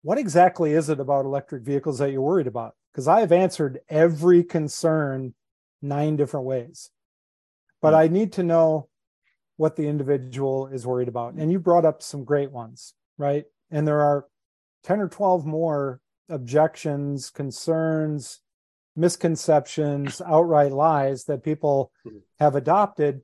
[0.02, 2.74] What exactly is it about electric vehicles that you're worried about?
[2.92, 5.34] Because I have answered every concern
[5.82, 6.90] nine different ways,
[7.80, 8.88] but I need to know
[9.56, 11.34] what the individual is worried about.
[11.34, 13.44] And you brought up some great ones, right?
[13.70, 14.26] And there are
[14.84, 18.40] 10 or 12 more objections, concerns,
[18.94, 22.22] misconceptions, outright lies that people Mhm.
[22.38, 23.22] have adopted.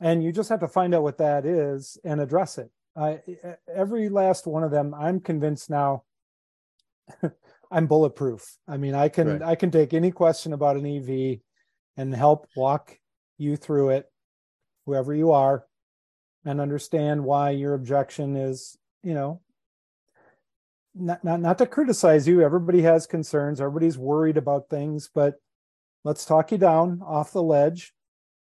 [0.00, 2.70] And you just have to find out what that is and address it.
[2.96, 3.20] I,
[3.72, 6.04] every last one of them, I'm convinced now.
[7.70, 8.58] I'm bulletproof.
[8.68, 9.42] I mean, I can Right.
[9.42, 11.40] I can take any question about an EV
[11.96, 12.98] and help walk
[13.38, 14.06] you through it,
[14.84, 15.64] whoever you are,
[16.44, 19.40] and understand why your objection is, you know,
[20.94, 22.42] not not not to criticize you.
[22.42, 23.60] Everybody has concerns.
[23.60, 25.36] Everybody's worried about things, but
[26.04, 27.94] let's talk you down off the ledge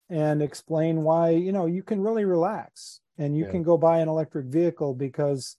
[0.10, 3.51] and explain why you know you can really relax and you Yeah.
[3.51, 5.58] can go buy an electric vehicle because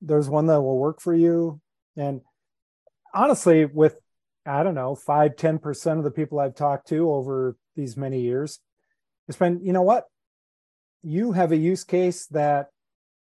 [0.00, 1.60] there's one that will work for you.
[1.96, 2.20] And
[3.14, 3.98] honestly with
[4.44, 8.60] i don't know 5 10% of the people i've talked to over these many years
[9.26, 10.04] it's been you know what?
[11.02, 12.68] You have a use case that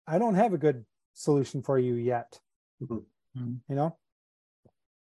[0.08, 2.40] i don't have a good solution for you yet.
[2.82, 3.04] Mhm.
[3.36, 3.98] you know?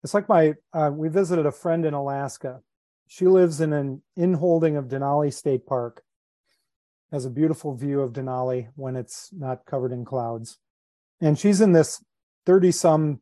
[0.04, 2.62] It's like my uh, we visited a friend in alaska
[3.14, 6.02] she lives in an inholding of denali state park.
[7.12, 10.58] Has a beautiful view of denali when it's not covered in clouds.
[11.22, 12.04] And she's in this
[12.48, 13.22] 30 some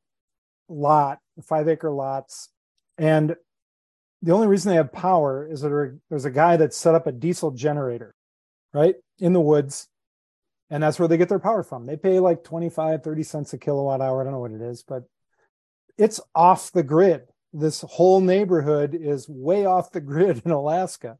[0.69, 2.51] lot five acre lots.
[2.97, 3.35] And
[4.21, 7.11] the only reason they have power is that there's a guy that set up a
[7.11, 8.15] diesel generator
[8.73, 9.89] right in the woods.
[10.69, 11.85] And that's where they get their power from.
[11.85, 14.21] They pay like 25 30 cents a kilowatt hour.
[14.21, 15.03] I don't know what it is but
[15.97, 17.23] it's off the grid
[17.53, 21.17] this whole neighborhood is way off the grid in alaska.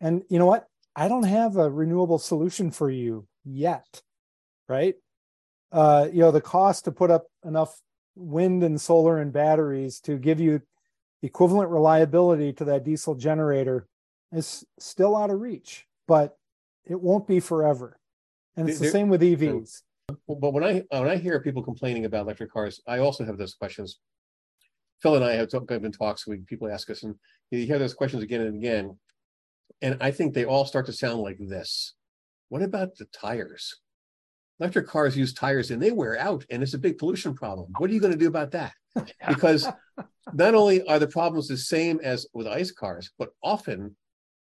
[0.00, 0.66] And you know what?
[0.94, 4.02] I don't have a renewable solution for you yet
[4.68, 4.94] right?
[5.70, 7.80] Uh you know the cost to put up enough
[8.14, 10.60] wind and solar and batteries to give you
[11.22, 13.86] equivalent reliability to that diesel generator
[14.32, 16.36] is still out of reach but
[16.84, 17.98] it won't be forever.
[18.56, 19.82] And it's the same with evs
[20.28, 23.54] But when I when I hear people complaining about electric cars, I also have those
[23.54, 23.98] questions.
[25.02, 26.26] Phil and I have been talks.
[26.26, 27.14] We people ask us, and
[27.50, 28.98] you hear those questions again and again.
[29.80, 31.94] And I think they all start to sound like this:
[32.48, 33.80] What about the tires?
[34.60, 37.72] Electric cars use tires, and they wear out, and it's a big pollution problem.
[37.78, 38.72] What are you going to do about that?
[39.26, 39.68] Because
[40.34, 43.96] not only are the problems the same as with ICE cars, but often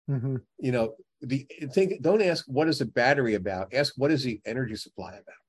[0.08, 4.24] hmm you know the think don't ask what is the battery about ask what is
[4.24, 5.42] the energy supply about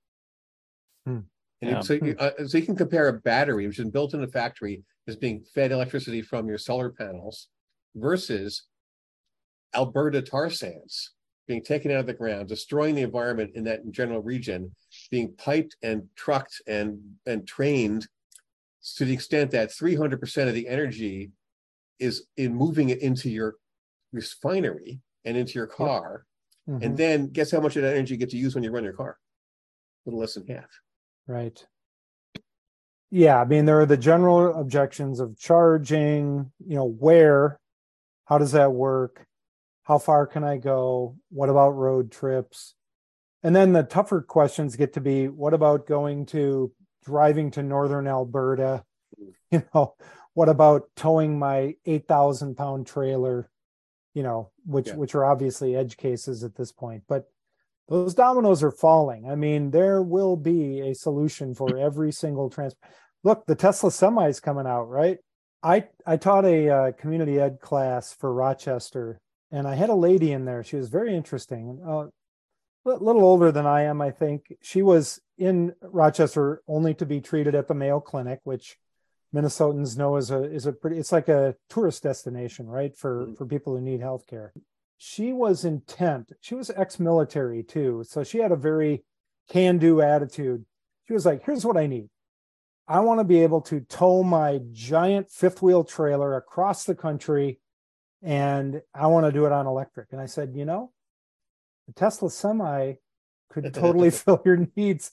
[1.06, 1.18] Hmm.
[1.62, 1.80] And Yeah.
[1.80, 4.82] so, you, uh, so you can compare a battery which is built in a factory
[5.06, 7.48] is being fed electricity from your solar panels
[7.94, 8.64] versus
[9.74, 11.12] alberta tar sands
[11.46, 14.74] being taken out of the ground destroying the environment in that general region
[15.10, 18.06] being piped and trucked and and trained
[18.96, 21.30] to the extent that 300% of the energy
[21.98, 23.54] is in moving it into your
[24.12, 26.26] refinery and into your car.
[26.68, 26.82] Mm-hmm.
[26.82, 28.84] And then guess how much of that energy you get to use when you run
[28.84, 29.18] your car?
[30.04, 30.68] A little less than half.
[31.26, 31.64] Right.
[33.10, 37.60] Yeah, I mean there are the general objections of charging, you know, where,
[38.24, 39.26] how does that work?
[39.84, 41.16] How far can I go?
[41.30, 42.74] What about road trips?
[43.42, 46.72] And then the tougher questions get to be what about going to
[47.04, 48.84] driving to northern Alberta
[49.50, 49.94] you know,
[50.34, 53.50] what about towing my 8,000 pound trailer,
[54.14, 54.94] you know, which, Yeah.
[54.96, 57.30] which are obviously edge cases at this point, but
[57.88, 59.28] those dominoes are falling.
[59.30, 62.74] I mean, there will be a solution for every single trans.
[63.24, 65.18] Look, the Tesla semi is coming out, right?
[65.62, 69.20] I I taught a uh, community ed class for Rochester,
[69.52, 70.64] and I had a lady in there.
[70.64, 72.06] She was very interesting, uh,
[72.90, 74.52] a little older than I am, I think.
[74.60, 78.76] She was in Rochester only to be treated at the Mayo Clinic, which
[79.32, 80.98] Minnesotans know is a is a pretty.
[80.98, 83.36] It's like a tourist destination, right, for Mhm.
[83.38, 84.52] for people who need health care
[85.04, 86.30] she was intent.
[86.42, 89.02] She was ex-military too, so she had a very
[89.48, 90.64] can-do attitude.
[91.08, 92.08] She was like, "Here's what I need.
[92.86, 97.58] I want to be able to tow my giant fifth-wheel trailer across the country,
[98.22, 100.92] and I want to do it on electric." And I said, "You know,
[101.88, 102.94] the Tesla Semi
[103.50, 105.10] could totally fill your needs."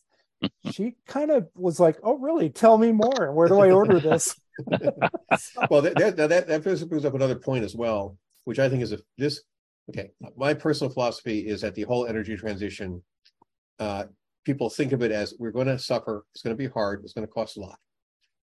[0.72, 2.52] She kind of was like, "Oh, really?
[2.52, 3.34] Tell me more.
[3.34, 4.40] Where do I order this?"
[5.72, 8.92] well, that, that, that, that brings up another point as well, which I think is
[8.92, 9.42] a, this.
[9.90, 13.02] Okay, my personal philosophy is that the whole energy transition,
[13.80, 14.06] uh,
[14.46, 16.26] people think of it as we're going to suffer.
[16.34, 17.02] It's going to be hard.
[17.04, 17.80] It's going to cost a lot.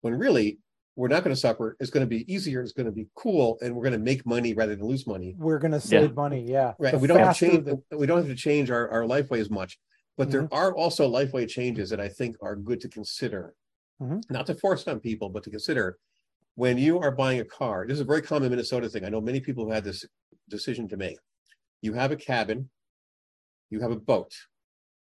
[0.01, 0.59] When really,
[0.97, 1.76] we're not going to suffer.
[1.78, 2.62] It's going to be easier.
[2.62, 5.34] It's going to be cool, and we're going to make money rather than lose money.
[5.38, 6.14] We're going to save Yeah.
[6.14, 6.42] money.
[6.51, 6.92] Yeah, Right.
[6.92, 7.64] The we don't have to change.
[7.66, 9.78] the- We don't have to change our our life way as much.
[10.16, 13.55] But there are also life way changes that I think are good to consider,
[14.03, 14.22] Mhm.
[14.30, 15.99] not to force on people, but to consider
[16.55, 17.86] when you are buying a car.
[17.86, 19.05] This is a very common Minnesota thing.
[19.05, 20.07] I know many people who had this
[20.49, 21.18] decision to make.
[21.83, 22.70] You have a cabin,
[23.70, 24.33] you have a boat,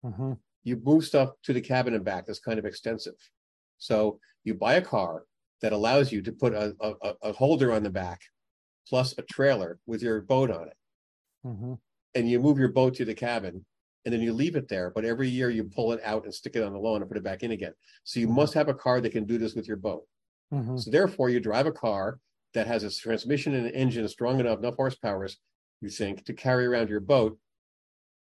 [0.03, 0.39] Mhm.
[0.63, 2.25] you move stuff to the cabin and back.
[2.25, 3.15] That's kind of extensive.
[3.77, 5.25] So you buy a car
[5.61, 8.21] that allows you to put a, a, a- holder on the back,
[8.87, 10.77] plus a trailer with your boat on it
[11.45, 11.79] Mhm.
[12.13, 13.65] and you move your boat to the cabin
[14.03, 14.91] and then you leave it there.
[14.91, 17.17] But every year you pull it out and stick it on the lawn and put
[17.17, 17.73] it back in again.
[18.03, 18.35] So you Mhm.
[18.35, 20.07] must have a car that can do this with your boat.
[20.53, 20.79] Mhm.
[20.79, 22.19] So therefore, you drive a car
[22.53, 25.37] that has a transmission and an engine strong enough, enough horsepowers,
[25.85, 27.37] you think, to carry around your boat.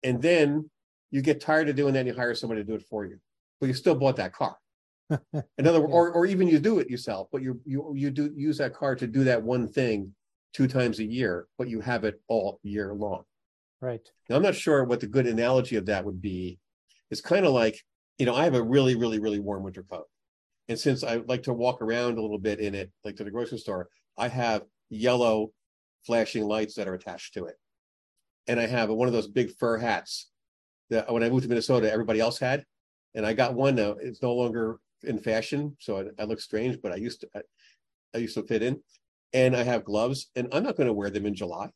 [0.03, 0.71] And then
[1.11, 3.19] you get tired of doing that and you hire somebody to do it for you.
[3.61, 4.57] But you still bought that car.
[5.11, 5.97] In other words, Yeah.
[5.97, 8.95] or, or even you do it yourself, but you you you do use that car
[8.95, 10.15] to do that one thing
[10.53, 13.25] two times a year, but you have it all year long.
[13.81, 14.07] Right.
[14.29, 16.59] Now, I'm not sure what the good analogy of that would be.
[17.11, 17.83] It's kind of like,
[18.19, 20.07] you know, I have a really, really, really warm winter coat.
[20.69, 23.31] And since I like to walk around a little bit in it, like to the
[23.31, 25.53] grocery store, I have yellow
[26.07, 27.57] flashing lights that are attached to it.
[28.47, 30.31] And I have one of those big fur hats
[30.91, 32.65] that when I moved to Minnesota, everybody else had.
[33.15, 33.97] And I got one now.
[34.01, 35.77] It's no longer in fashion.
[35.81, 37.41] So I, I look strange, but I used to, I,
[38.15, 38.81] I used to fit in.
[39.35, 41.69] And I have gloves, and I'm not going to wear them in July.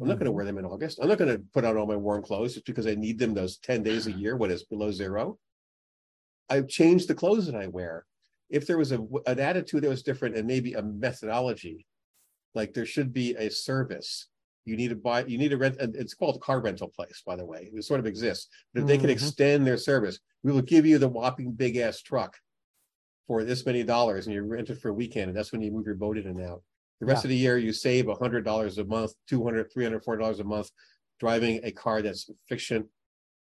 [0.00, 0.34] I'm not going to Mhm.
[0.34, 0.98] wear them in August.
[1.00, 3.34] I'm not going to put on all my warm clothes just because I need them
[3.34, 5.38] those 10 days a year when it's below zero.
[6.48, 8.06] I've changed the clothes that I wear.
[8.50, 11.86] If there was a, an attitude that was different and maybe a methodology,
[12.54, 14.28] like there should be a service.
[14.64, 17.22] You need to buy, you need to rent, and it's called a car rental place,
[17.26, 17.70] by the way.
[17.74, 18.48] It sort of exists.
[18.72, 19.12] But if they could Mhm.
[19.12, 22.38] extend their service, we will give you the whopping big ass truck
[23.26, 25.28] for this many dollars and you rent it for a weekend.
[25.28, 26.62] And that's when you move your boat in and out.
[27.00, 27.28] The rest Yeah.
[27.28, 30.44] of the year, you save a hundred dollars a month, 200, 300, 400 dollars a
[30.44, 30.70] month,
[31.18, 32.88] driving a car that's efficient,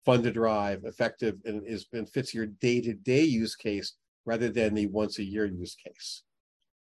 [0.04, 3.94] fun to drive, effective, and is and fits your day-to-day use case
[4.24, 6.22] rather than the once a year use case.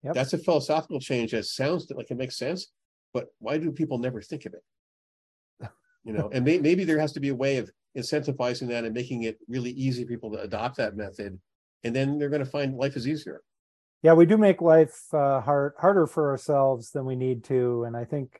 [0.05, 0.13] Yep.
[0.13, 2.67] That's a philosophical change that sounds like it makes sense,
[3.11, 5.69] but why do people never think of it?
[6.03, 8.93] You know, and may, maybe there has to be a way of incentivizing that and
[8.93, 11.39] making it really easy for people to adopt that method,
[11.83, 13.41] and then they're going to find life is easier.
[14.03, 17.97] Yeah, we do make life uh, hard harder for ourselves than we need to, and
[17.97, 18.39] I think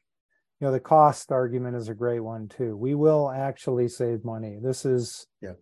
[0.61, 2.77] you know the cost argument is a great one too.
[2.77, 4.59] We will actually save money.
[4.61, 5.53] This is Yeah.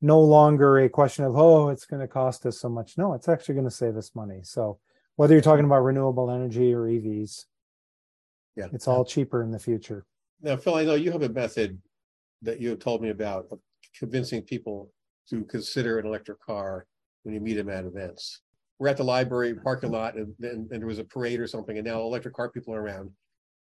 [0.00, 2.98] no longer a question of oh, it's going to cost us so much.
[2.98, 4.40] No, it's actually going to save us money.
[4.42, 4.80] So
[5.16, 7.44] whether you're talking about renewable energy or EVs,
[8.56, 10.04] Yeah, it's all cheaper in the future.
[10.40, 11.78] Now, Phil, I know you have a method
[12.42, 13.60] that you have told me about of
[13.96, 14.90] convincing people
[15.30, 16.86] to consider an electric car
[17.22, 18.40] when you meet them at events.
[18.78, 19.96] We're at the library parking mm-hmm.
[19.96, 22.74] lot and then and there was a parade or something, and now electric car people
[22.74, 23.10] are around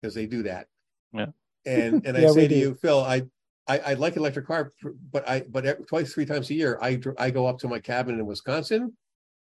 [0.00, 0.68] because they do that.
[1.12, 1.26] Yeah.
[1.66, 2.60] And and I Yeah, we say to do.
[2.60, 3.22] you, Phil, I,
[3.66, 4.72] I I like electric car,
[5.12, 8.18] but I but twice, three times a year, I I go up to my cabin
[8.18, 8.96] in Wisconsin.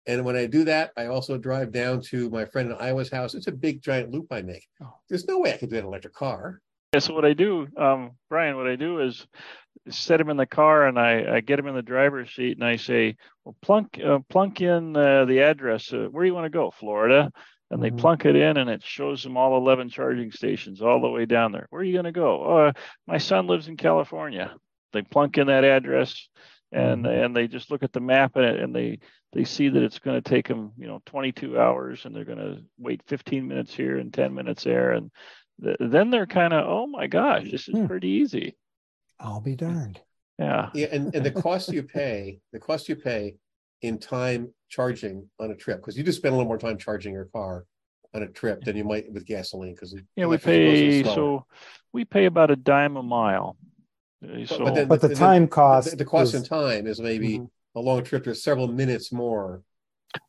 [0.07, 3.35] And when I do that, I also drive down to my friend in Iowa's house.
[3.35, 4.67] It's a big giant loop I make.
[4.83, 4.95] Oh.
[5.09, 6.61] There's no way I could do an electric car.
[6.93, 9.27] Yeah, so what I do, um, Brian, what I do is
[9.89, 12.65] set him in the car and I, I get him in the driver's seat and
[12.67, 15.93] I say, well, plunk, uh, plunk in uh, the address.
[15.93, 16.71] Uh, where do you want to go?
[16.71, 17.31] Florida.
[17.71, 17.99] And they Mhm.
[17.99, 21.53] plunk it in and it shows them all 11 charging stations all the way down
[21.53, 21.67] there.
[21.71, 22.43] Where are you going to go?
[22.59, 22.73] Uh,
[23.07, 24.55] my son lives in California.
[24.93, 26.29] They plunk in that address
[26.71, 27.25] and Mhm.
[27.25, 28.99] and they just look at the map and, and they
[29.33, 32.39] they see that it's going to take them, you know, 22 hours and they're going
[32.39, 34.93] to wait 15 minutes here and 10 minutes there.
[34.93, 35.11] And
[35.62, 37.87] th- then they're kind of, oh my gosh, this is Hmm.
[37.87, 38.57] pretty easy.
[39.18, 40.01] I'll be darned.
[40.39, 40.70] Yeah.
[40.74, 43.37] Yeah, and, and the cost you pay, the cost you pay
[43.80, 47.14] in time charging on a trip, because you just spend a little more time charging
[47.14, 47.64] your car
[48.14, 51.47] on a trip than you might with gasoline, because Yeah, we pay, so
[51.93, 53.57] we pay about a dime a mile.
[54.22, 55.91] Uh, So, then- But the the- time cost.
[55.91, 57.49] The, the cost in time is maybe Mhm.
[57.75, 58.25] A long trip.
[58.25, 59.62] There's several minutes more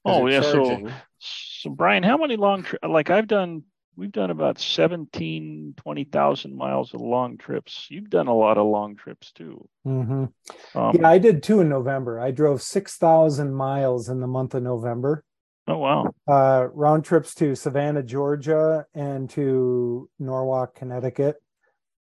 [0.06, 0.92] Oh, yeah, so- charging.
[1.20, 3.64] so Brian, how many long, tri- like I've done,
[3.96, 7.88] we've done about 17, 20,000 miles of long trips.
[7.90, 9.68] You've done a lot of long trips too.
[9.86, 10.32] Mhm.
[10.76, 12.20] Um, Yeah, I did two in November.
[12.20, 15.24] I drove 6,000 miles in the month of November.
[15.68, 16.14] Oh, wow.
[16.28, 21.42] Uh, round trips to Savannah, Georgia, and to Norwalk, Connecticut.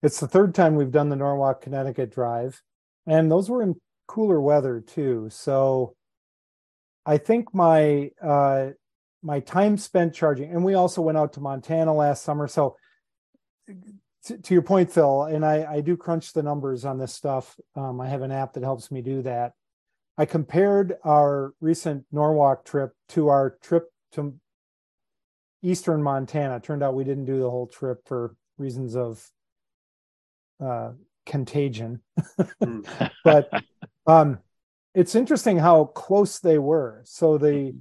[0.04, 2.62] It's the third time we've done the Norwalk, Connecticut drive,
[3.08, 3.76] and those were in
[4.08, 5.28] cooler weather too.
[5.30, 5.96] So
[7.06, 8.70] I think my uh,
[9.22, 12.48] my time spent charging, and we also went out to Montana last summer.
[12.48, 12.78] So
[14.26, 17.58] to, to your point, Phil, and I, I do crunch the numbers on this stuff.
[17.76, 19.54] Um, I have an app that helps me do that.
[20.18, 24.36] I compared our recent Norwalk trip to our trip to
[25.62, 26.60] eastern Montana.
[26.60, 29.30] Turned out we didn't do the whole trip for reasons of
[30.64, 30.92] uh,
[31.28, 32.02] contagion.
[32.64, 32.82] Hmm.
[33.24, 33.50] but
[34.08, 34.40] um,
[34.96, 37.02] it's interesting how close they were.
[37.06, 37.76] So the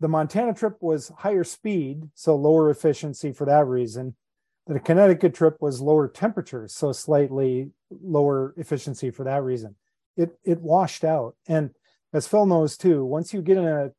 [0.00, 4.14] the Montana trip was higher speed, so lower efficiency for that reason.
[4.66, 9.76] The Connecticut trip was lower temperatures, so slightly lower efficiency for that reason.
[10.16, 11.36] It it washed out.
[11.46, 11.70] And
[12.12, 13.90] as Phil knows too, once you get in a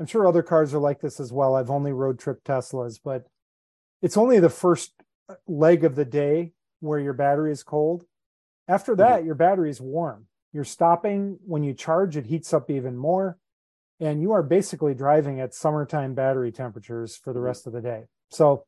[0.00, 1.54] I'm sure other cars are like this as well.
[1.54, 3.26] I've only road trip Teslas, but
[4.02, 4.92] it's only the first
[5.46, 6.52] leg of the day
[6.84, 8.04] where your battery is cold.
[8.68, 10.26] After that, your battery is warm.
[10.52, 13.38] You're stopping when you charge, it heats up even more.
[14.00, 17.46] And you are basically driving at summertime battery temperatures for the mm-hmm.
[17.46, 18.04] rest of the day.
[18.30, 18.64] So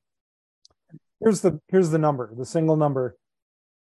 [1.20, 3.16] here's the here's the number, the single number.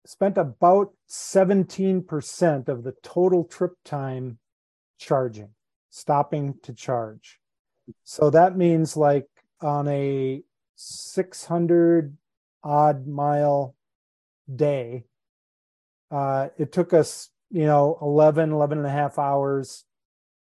[0.05, 4.39] Spent about 17% of the total trip time
[4.99, 5.51] charging,
[5.91, 7.41] stopping to charge.
[8.05, 9.27] So that means like
[9.61, 10.43] on a
[10.77, 12.17] 600
[12.63, 13.76] odd mile
[14.53, 15.05] day,
[16.11, 19.85] uh, it took us, you know, 11, 11 and a half hours,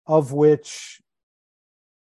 [0.06, 1.00] of which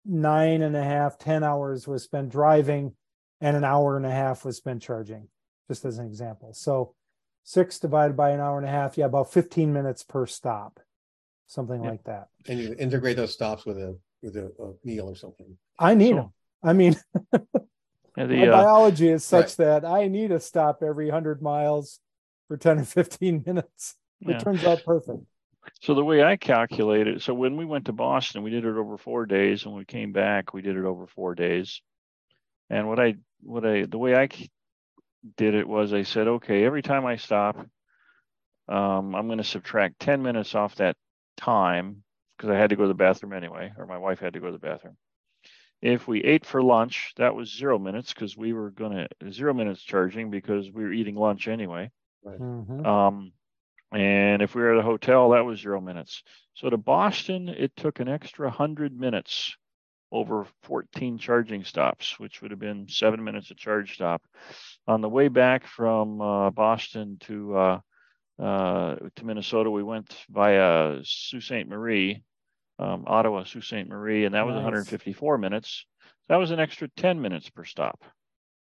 [0.05, 2.93] nine and a half, 10 hours was spent driving
[3.41, 5.27] and an hour and a half was spent charging,
[5.69, 6.53] just as an example.
[6.53, 6.95] So
[7.43, 10.79] six divided by an hour and a half, yeah, about 15 minutes per stop,
[11.47, 11.89] something Yeah.
[11.89, 12.27] like that.
[12.47, 15.57] And you integrate those stops with a with a, a meal or something.
[15.77, 16.33] I need them.
[16.61, 16.95] I mean,
[18.19, 21.99] yeah, my uh, biology is such that I need a stop every 100 miles
[22.47, 23.95] for 10 or 15 minutes.
[24.21, 24.39] It yeah.
[24.39, 25.23] turns out perfect.
[25.81, 28.75] So the way I calculate it, so when we went to Boston, we did it
[28.75, 29.63] over four days.
[29.63, 31.81] And when we came back, we did it over four days.
[32.69, 34.27] And what I, what I, the way I
[35.37, 37.57] did it was I said, okay, every time I stop,
[38.67, 40.95] um, I'm going to subtract 10 minutes off that
[41.37, 42.03] time
[42.35, 44.47] because I had to go to the bathroom anyway, or my wife had to go
[44.47, 44.97] to the bathroom.
[45.81, 49.53] If we ate for lunch, that was zero minutes because we were going to zero
[49.53, 51.89] minutes charging because we were eating lunch anyway.
[52.25, 52.85] Mhm.
[52.85, 53.31] Um,
[53.91, 56.23] and if we were at a hotel, that was zero minutes.
[56.53, 59.55] So to Boston, it took an extra hundred minutes
[60.11, 64.23] over 14 charging stops, which would have been seven minutes a charge stop.
[64.87, 67.79] On the way back from uh, Boston to uh,
[68.39, 71.67] uh, to Minnesota, we went via Sault Ste.
[71.67, 72.23] Marie,
[72.79, 73.87] um, Ottawa, Sault Ste.
[73.87, 74.63] Marie, and that was Nice.
[74.63, 75.85] 154 minutes.
[76.29, 78.03] That was an extra 10 minutes per stop.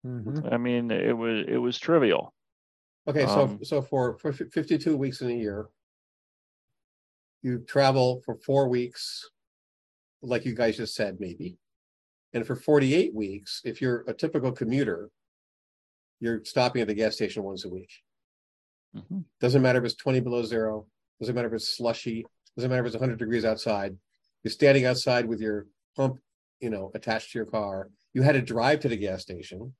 [0.05, 0.51] Mhm.
[0.51, 2.33] I mean, it was it was trivial.
[3.07, 5.69] Okay, so Um, so for for 52 weeks in a year,
[7.41, 9.29] you travel for four weeks,
[10.21, 11.57] like you guys just said, maybe.
[12.33, 15.09] And for 48 weeks, if you're a typical commuter,
[16.19, 17.91] you're stopping at the gas station once a week.
[18.95, 19.25] Mhm.
[19.39, 20.87] Doesn't matter if it's 20 below zero,
[21.19, 22.25] doesn't matter if it's slushy,
[22.55, 23.95] doesn't matter if it's 100 degrees outside.
[24.43, 26.19] You're standing outside with your pump,
[26.59, 27.89] you know, attached to your car.
[28.13, 29.73] You had to drive to the gas station.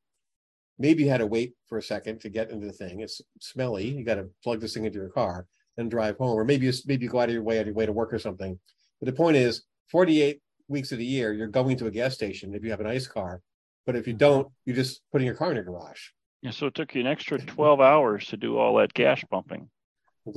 [0.80, 3.02] Maybe you had to wait for a second to get into the thing.
[3.02, 3.88] It's smelly.
[3.90, 5.46] You got to plug this thing into your car
[5.78, 7.76] and drive home, or maybe you maybe you go out of your way of your
[7.76, 8.60] way to work or something.
[9.00, 12.54] But the point is, 48 weeks of the year, you're going to a gas station
[12.56, 13.42] if you have an ICE car.
[13.86, 16.02] But if you don't, you're just putting your car in your garage.
[16.42, 19.70] Yeah, so it took you an extra 12 hours to do all that gas pumping.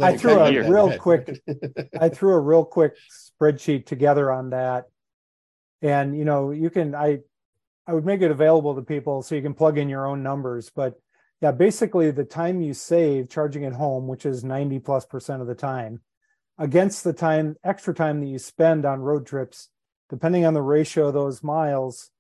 [0.01, 0.70] I threw a that.
[0.70, 1.41] real quick-
[2.01, 2.95] I threw a real quick
[3.41, 4.85] spreadsheet together on that.
[5.82, 7.18] And you know, you can I
[7.87, 10.70] I would make it available to people so you can plug in your own numbers,
[10.74, 10.95] but
[11.43, 15.49] yeah, basically the time you save charging at home, which is 90 plus percent of
[15.49, 16.01] the time,
[16.59, 19.68] against the time, extra time that you spend on road trips,
[20.09, 22.11] depending on the ratio of those miles,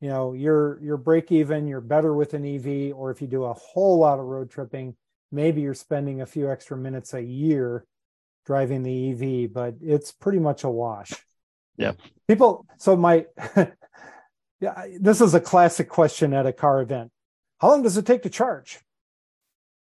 [0.00, 3.44] you know, you're you're break even, you're better with an EV, or if you do
[3.44, 4.94] a whole lot of road tripping,
[5.34, 7.84] maybe you're spending a few extra minutes a year
[8.46, 11.12] driving the EV, but it's pretty much a wash.
[11.76, 11.92] Yeah.
[12.28, 13.26] People, so my,
[14.60, 17.10] yeah, this is a classic question at a car event.
[17.60, 18.80] How long does it take to charge?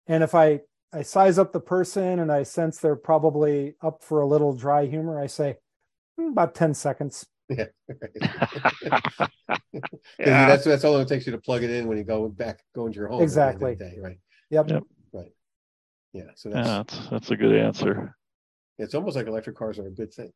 [0.08, 0.62] And if I
[0.94, 4.86] I size up the person and I sense they're probably up for a little dry
[4.86, 5.58] humor, I say
[6.18, 7.26] "Hmm, about 10 seconds.
[7.50, 7.66] Yeah.
[10.18, 10.48] yeah.
[10.48, 12.88] That's that's all it takes you to plug it in when you go back go
[12.88, 13.22] into your home.
[13.22, 13.76] at the end of the Exactly.
[13.76, 14.20] day, right.
[14.50, 14.70] Yep.
[14.70, 14.84] Yep.
[16.14, 16.24] Yeah.
[16.36, 18.16] So Yeah, that's that's that's a good answer.
[18.78, 20.32] it's almost like electric cars are a good thing.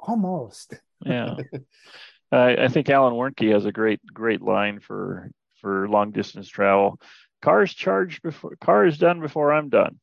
[0.00, 0.74] Almost.
[1.04, 1.36] Yeah.
[2.32, 7.00] I, I think Alan Wernke has a great great line for for long distance travel.
[7.42, 9.98] Cars charged before car is done before I'm done.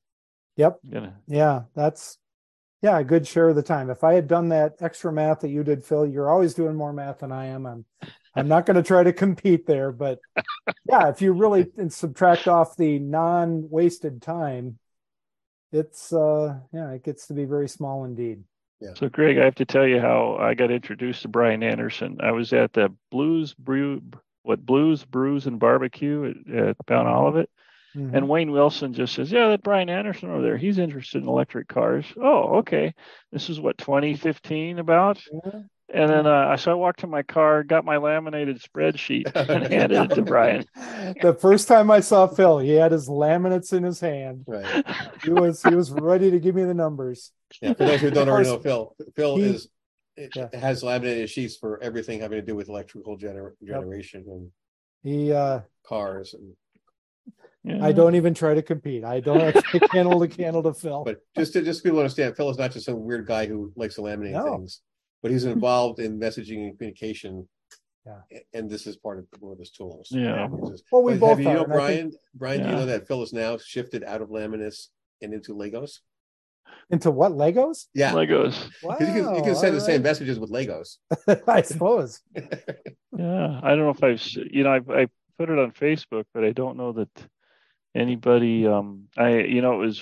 [0.57, 0.79] Yep.
[0.89, 1.63] Gonna, Yeah.
[1.75, 2.17] That's,
[2.81, 3.89] yeah, a good share of the time.
[3.89, 6.93] If I had done that extra math that you did, Phil, you're always doing more
[6.93, 7.65] math than I am.
[7.65, 7.85] I'm,
[8.35, 10.19] I'm not going to try to compete there, but
[10.89, 14.77] yeah, if you really subtract off the non wasted time,
[15.71, 18.43] it's, uh, yeah, it gets to be very small indeed.
[18.81, 18.93] Yeah.
[18.95, 22.17] So, Greg, I have to tell you how I got introduced to Brian Anderson.
[22.21, 24.01] I was at the Blues Brew,
[24.43, 27.49] what Blues Brews and Barbecue at, at Mount Olivet,
[27.95, 28.13] Mhm.
[28.13, 31.69] and Wayne Wilson just says, "Yeah, that Brian Anderson over there, he's interested in electric
[31.69, 32.93] cars." Oh, okay.
[33.31, 35.61] This is what 2015 about, Yeah.
[35.93, 40.11] And then uh, so I walked to my car, got my laminated spreadsheet, and handed
[40.11, 40.65] it to Brian.
[41.21, 44.43] the first time I saw Phil, he had his laminates in his hand.
[44.47, 44.85] Right.
[45.23, 47.31] He was he was ready to give me the numbers.
[47.61, 47.73] Yeah.
[47.73, 49.69] For those who don't already know Phil, Phil he- is
[50.35, 50.47] Yeah.
[50.53, 53.69] has laminated sheets for everything having to do with electrical gener- Yep.
[53.81, 54.51] generation and
[55.03, 56.53] He uh cars and
[57.63, 57.85] Yeah.
[57.85, 59.03] I don't even try to compete.
[59.03, 61.03] I don't I can't hold a candle to Phil.
[61.03, 63.95] But just to just people understand, Phil is not just some weird guy who likes
[63.95, 64.57] to laminate No.
[64.57, 64.81] things,
[65.25, 67.47] but he's involved in messaging and communication.
[68.05, 68.19] Yeah.
[68.53, 70.09] And this is part of one of his tools.
[70.11, 70.47] Yeah.
[70.91, 72.11] Well, we But both have you are, know Brian?
[72.11, 74.89] think- Brian, do you know that Phil is now shifted out of laminates
[75.23, 76.01] and into Legos?
[76.91, 77.87] into what Legos?
[77.95, 78.69] Yeah, Legos.
[78.83, 80.97] Wow, 'Cause you can you can send the same messages with Legos.
[81.47, 82.21] I suppose.
[83.17, 84.21] Yeah, I don't know if I've
[84.53, 85.07] you know I I
[85.39, 87.27] put it on Facebook, but I don't know that
[87.95, 88.67] anybody.
[88.67, 89.97] Um, I you know it was.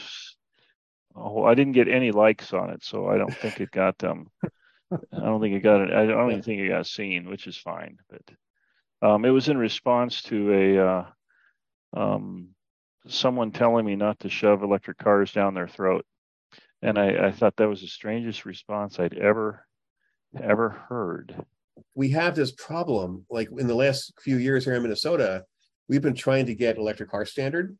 [1.15, 4.29] Oh, I didn't get any likes on it, so I don't think it got um.
[5.13, 5.93] I don't think it got it.
[5.93, 7.97] I don't even think it got seen, which is fine.
[8.09, 11.05] But um, it was in response to a uh,
[11.95, 12.49] um,
[13.07, 16.05] someone telling me not to shove electric cars down their throat,
[16.81, 19.65] and I, I thought that was the strangest response I'd ever
[20.41, 21.35] ever heard.
[21.95, 25.43] we have this problem like in the last few years here in minnesota
[25.87, 27.77] we've been trying to get electric car standard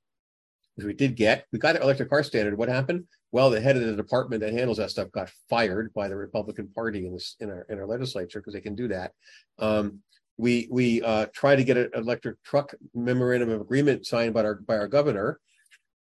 [0.75, 3.75] which we did get we got the electric car standard what happened well the head
[3.75, 7.35] of the department that handles that stuff got fired by the republican party in this
[7.41, 9.11] in our in our legislature because they can do that
[9.59, 9.99] um,
[10.37, 14.55] we we uh tried to get an electric truck memorandum of agreement signed by our
[14.55, 15.39] by our governor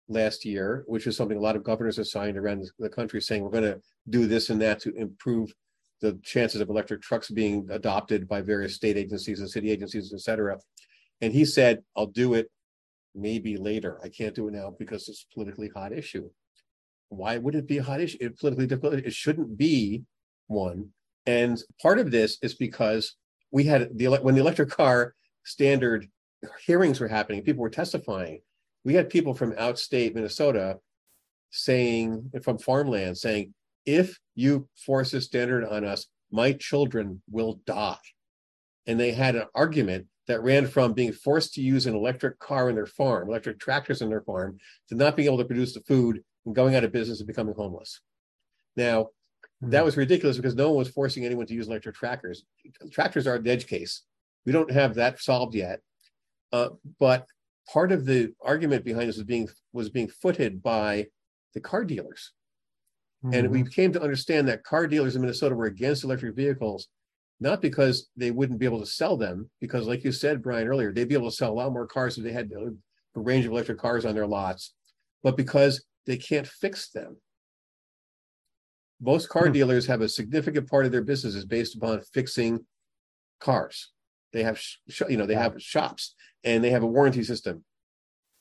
[0.09, 3.43] last year which is something a lot of governors have signed around the- country saying
[3.43, 5.53] we're going to do this and that to improve
[6.01, 10.21] the chances of electric trucks being adopted by various state agencies and city agencies, et
[10.21, 10.57] cetera.
[11.21, 12.51] And he said, I'll do it
[13.15, 13.99] maybe later.
[14.03, 16.29] I can't do it now because it's a politically hot issue.
[17.09, 18.17] Why would it be a hot issue?
[18.19, 18.93] It's politically difficult.
[18.95, 20.03] It shouldn't be
[20.47, 20.89] one.
[21.25, 23.15] And part of this is because
[23.51, 25.13] we had the when the electric car
[25.43, 26.07] standard
[26.65, 28.41] hearings were happening, people were testifying.
[28.83, 30.79] We had people from outstate Minnesota
[31.51, 33.53] saying from farmland saying,
[33.85, 37.97] if you force a standard on us, my children will die.
[38.85, 42.69] And they had an argument that ran from being forced to use an electric car
[42.69, 44.57] in their farm, electric tractors in their farm,
[44.89, 47.53] to not being able to produce the food and going out of business and becoming
[47.53, 47.99] homeless.
[48.75, 49.09] Now,
[49.61, 52.43] that was ridiculous because no one was forcing anyone to use electric tractors.
[52.91, 54.03] Tractors are the edge case.
[54.45, 55.81] We don't have that solved yet.
[56.51, 56.69] Uh,
[56.99, 57.27] but
[57.71, 61.07] part of the argument behind this was being was being footed by
[61.53, 62.31] the car dealers.
[63.33, 66.87] And we came to understand that car dealers in Minnesota were against electric vehicles,
[67.41, 70.93] not because they wouldn't be able to sell them, because like you said, Brian, earlier,
[70.93, 73.51] they'd be able to sell a lot more cars if they had a range of
[73.51, 74.75] electric cars on their lots,
[75.23, 77.17] but because they can't fix them.
[78.99, 79.53] Most car Hmm.
[79.53, 82.65] dealers have a significant part of their business is based upon fixing
[83.39, 83.91] cars.
[84.33, 87.63] They have, sh- you know, they have shops and they have a warranty system.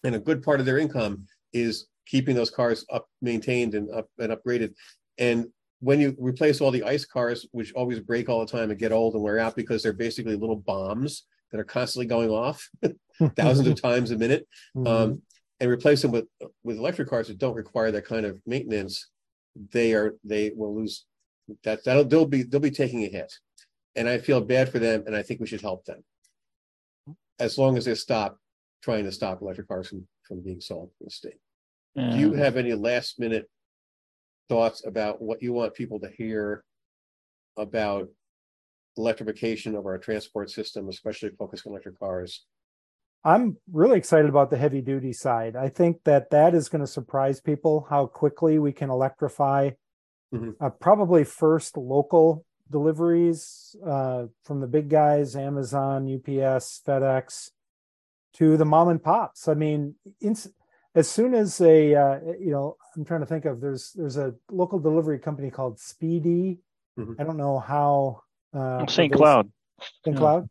[0.03, 4.09] And a good part of their income is keeping those cars up, maintained and up
[4.19, 4.75] and upgraded.
[5.19, 5.47] And
[5.81, 8.93] when you replace all the ICE cars, which always break all the time and get
[8.93, 12.69] old and wear out because they're basically little bombs that are constantly going off
[13.37, 14.87] thousands of times a minute, Mhm.
[14.87, 15.23] um,
[15.61, 16.27] and replace them with
[16.65, 19.11] with electric cars that don't require that kind of maintenance,
[19.73, 21.07] they are they will lose
[21.65, 23.33] that that'll they'll be they'll be taking a hit.
[23.95, 26.05] And I feel bad for them and I think we should help them.
[27.39, 28.39] As long as they stop
[28.83, 31.41] trying to stop electric cars from, from being sold in the state.
[31.97, 33.49] Do you have any last minute
[34.51, 36.63] thoughts about what you want people to hear
[37.57, 38.09] about
[38.99, 42.45] electrification of our transport system, especially focused on electric cars?
[43.27, 45.57] I'm really excited about the heavy duty side.
[45.57, 49.71] I think that that is going to surprise people how quickly we can electrify
[50.33, 50.55] Mhm.
[50.61, 57.51] uh, probably first local deliveries uh, from the big guys, Amazon, UPS, FedEx,
[58.35, 59.49] to the mom and pops.
[59.49, 60.53] I mean, ins-
[60.95, 64.35] as soon as a uh, you know, I'm trying to think of there's there's a
[64.51, 66.61] local delivery company called Speedy.
[66.99, 67.17] Mhm.
[67.21, 68.23] I don't know how
[68.55, 69.11] uh, St.
[69.13, 69.53] pervasive- Cloud.
[70.05, 70.15] St.
[70.15, 70.21] Yeah.
[70.21, 70.49] Cloud.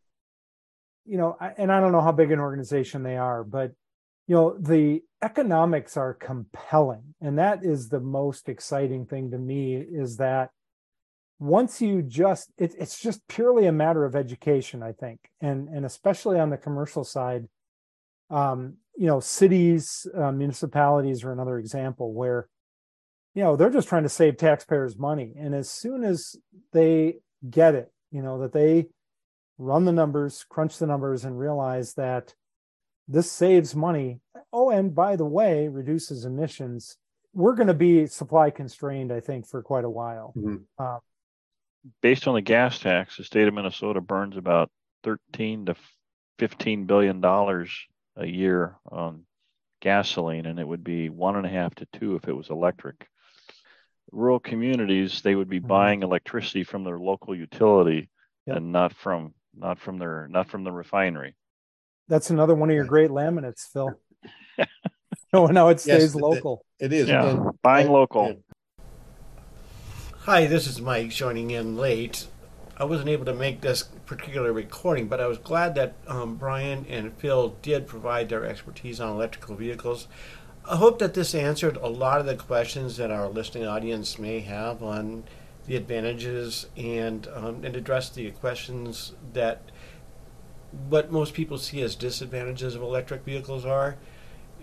[1.05, 3.71] You know, and I don't know how big an organization they are, but
[4.27, 9.75] you know, the economics are compelling, and that is the most exciting thing to me.
[9.75, 10.49] Is that
[11.37, 15.85] once you just, it, it's just purely a matter of education, I think, and and
[15.85, 17.45] especially on the commercial side,
[18.31, 22.47] um, you know, cities, uh, municipalities are another example where,
[23.35, 26.35] you know, they're just trying to save taxpayers money, and as soon as
[26.73, 27.17] they
[27.47, 28.87] get it, you know, that they
[29.57, 32.33] run the numbers, crunch the numbers, and realize that
[33.07, 34.19] this saves money.
[34.51, 36.97] Oh, and by the way, reduces emissions.
[37.33, 40.33] We're going to be supply constrained, I think, for quite a while.
[40.35, 40.65] Mhm.
[40.77, 40.99] Uh,
[42.01, 44.71] Based on the gas tax, the state of Minnesota burns about
[45.03, 45.75] 13 to
[46.39, 47.71] 15 billion dollars
[48.15, 49.27] a year on
[49.81, 53.07] gasoline, and it would be one and a half to two if it was electric.
[54.11, 55.67] Rural communities, they would be Mhm.
[55.67, 58.09] buying electricity from their local utility
[58.47, 58.57] Yep.
[58.57, 61.35] and not from not from their not from the refinery.
[62.07, 63.89] that's another one of your great laminates, Phil.
[65.33, 66.65] no, now it stays the- the- local.
[66.79, 67.07] It is.
[67.07, 68.27] Yeah, and buying I- local.
[68.27, 68.33] yeah.
[70.21, 72.27] Hi, this is Mike joining in late.
[72.77, 76.85] I wasn't able to make this particular recording, but I was glad that um, Brian
[76.89, 80.07] and Phil did provide their expertise on electrical vehicles.
[80.69, 84.39] I hope that this answered a lot of the questions that our listening audience may
[84.41, 85.23] have on
[85.67, 89.61] the advantages and um, and addressed the questions that
[90.89, 93.95] what most people see as disadvantages of electric vehicles are.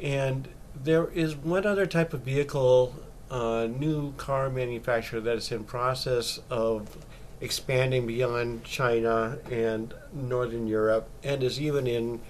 [0.00, 2.94] And there is one other type of vehicle,
[3.30, 6.96] uh, new car manufacturer that is in process of
[7.40, 12.20] expanding beyond China and Northern Europe, and is even in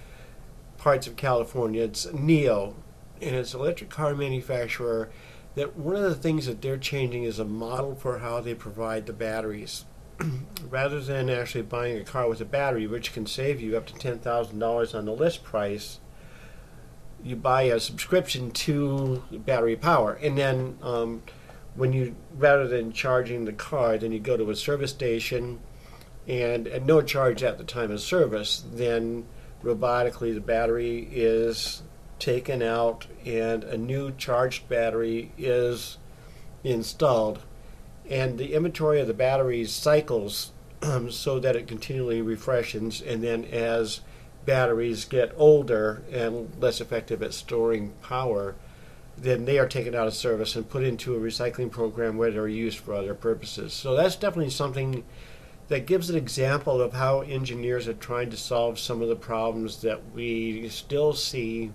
[0.77, 1.83] parts of California.
[1.83, 2.73] It's NIO,
[3.21, 5.09] and it's an electric car manufacturer.
[5.55, 9.05] That one of the things that they're changing is a model for how they provide
[9.05, 9.85] the batteries.
[10.69, 13.93] Rather than actually buying a car with a battery, which can save you up to
[13.95, 15.99] ten thousand dollars on the list price,
[17.23, 21.23] you buy a subscription to battery power, and then um,
[21.75, 25.59] when you rather than charging the car, then you go to a service station,
[26.27, 29.25] and at no charge at the time of service, then
[29.63, 31.83] robotically the battery is
[32.23, 35.97] taken out and a new charged battery is
[36.63, 37.39] installed,
[38.09, 43.43] and the inventory of the batteries cycles um, so that it continually refreshes, and then
[43.43, 43.99] as
[44.45, 48.55] batteries get older and less effective at storing power,
[49.17, 52.47] then they are taken out of service and put into a recycling program where they're
[52.47, 53.73] used for other purposes.
[53.73, 55.03] So that's definitely something
[55.67, 59.81] that gives an example of how engineers are trying to solve some of the problems
[59.81, 61.71] that we still see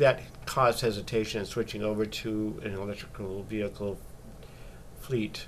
[0.00, 3.98] that cause hesitation in switching over to an electrical vehicle
[5.00, 5.46] fleet.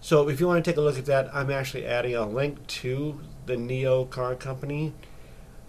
[0.00, 2.64] So if you want to take a look at that, I'm actually adding a link
[2.66, 4.94] to the NIO car company.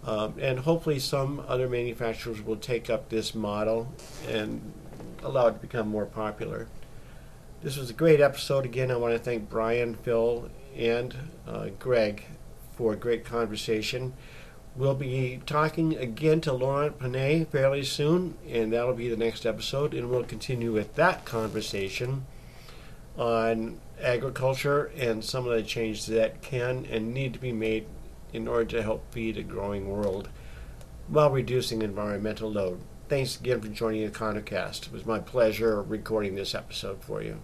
[0.04, 3.92] Um, and hopefully some other manufacturers will take up this model
[4.28, 4.72] and
[5.22, 6.68] allow it to become more popular.
[7.62, 8.64] This was a great episode.
[8.64, 11.14] Again, I want to thank Brian, Phil, and
[11.46, 12.24] uh, Greg
[12.76, 14.12] for a great conversation.
[14.78, 19.92] We'll be talking again to Laurent Panay fairly soon, and that'll be the next episode,
[19.92, 22.26] and we'll continue with that conversation
[23.16, 27.86] on agriculture and some of the changes that can and need to be made
[28.32, 30.28] in order to help feed a growing world
[31.08, 32.78] while reducing environmental load.
[33.08, 34.86] Thanks again for joining the Conocast.
[34.86, 37.38] It was my pleasure recording this episode for you.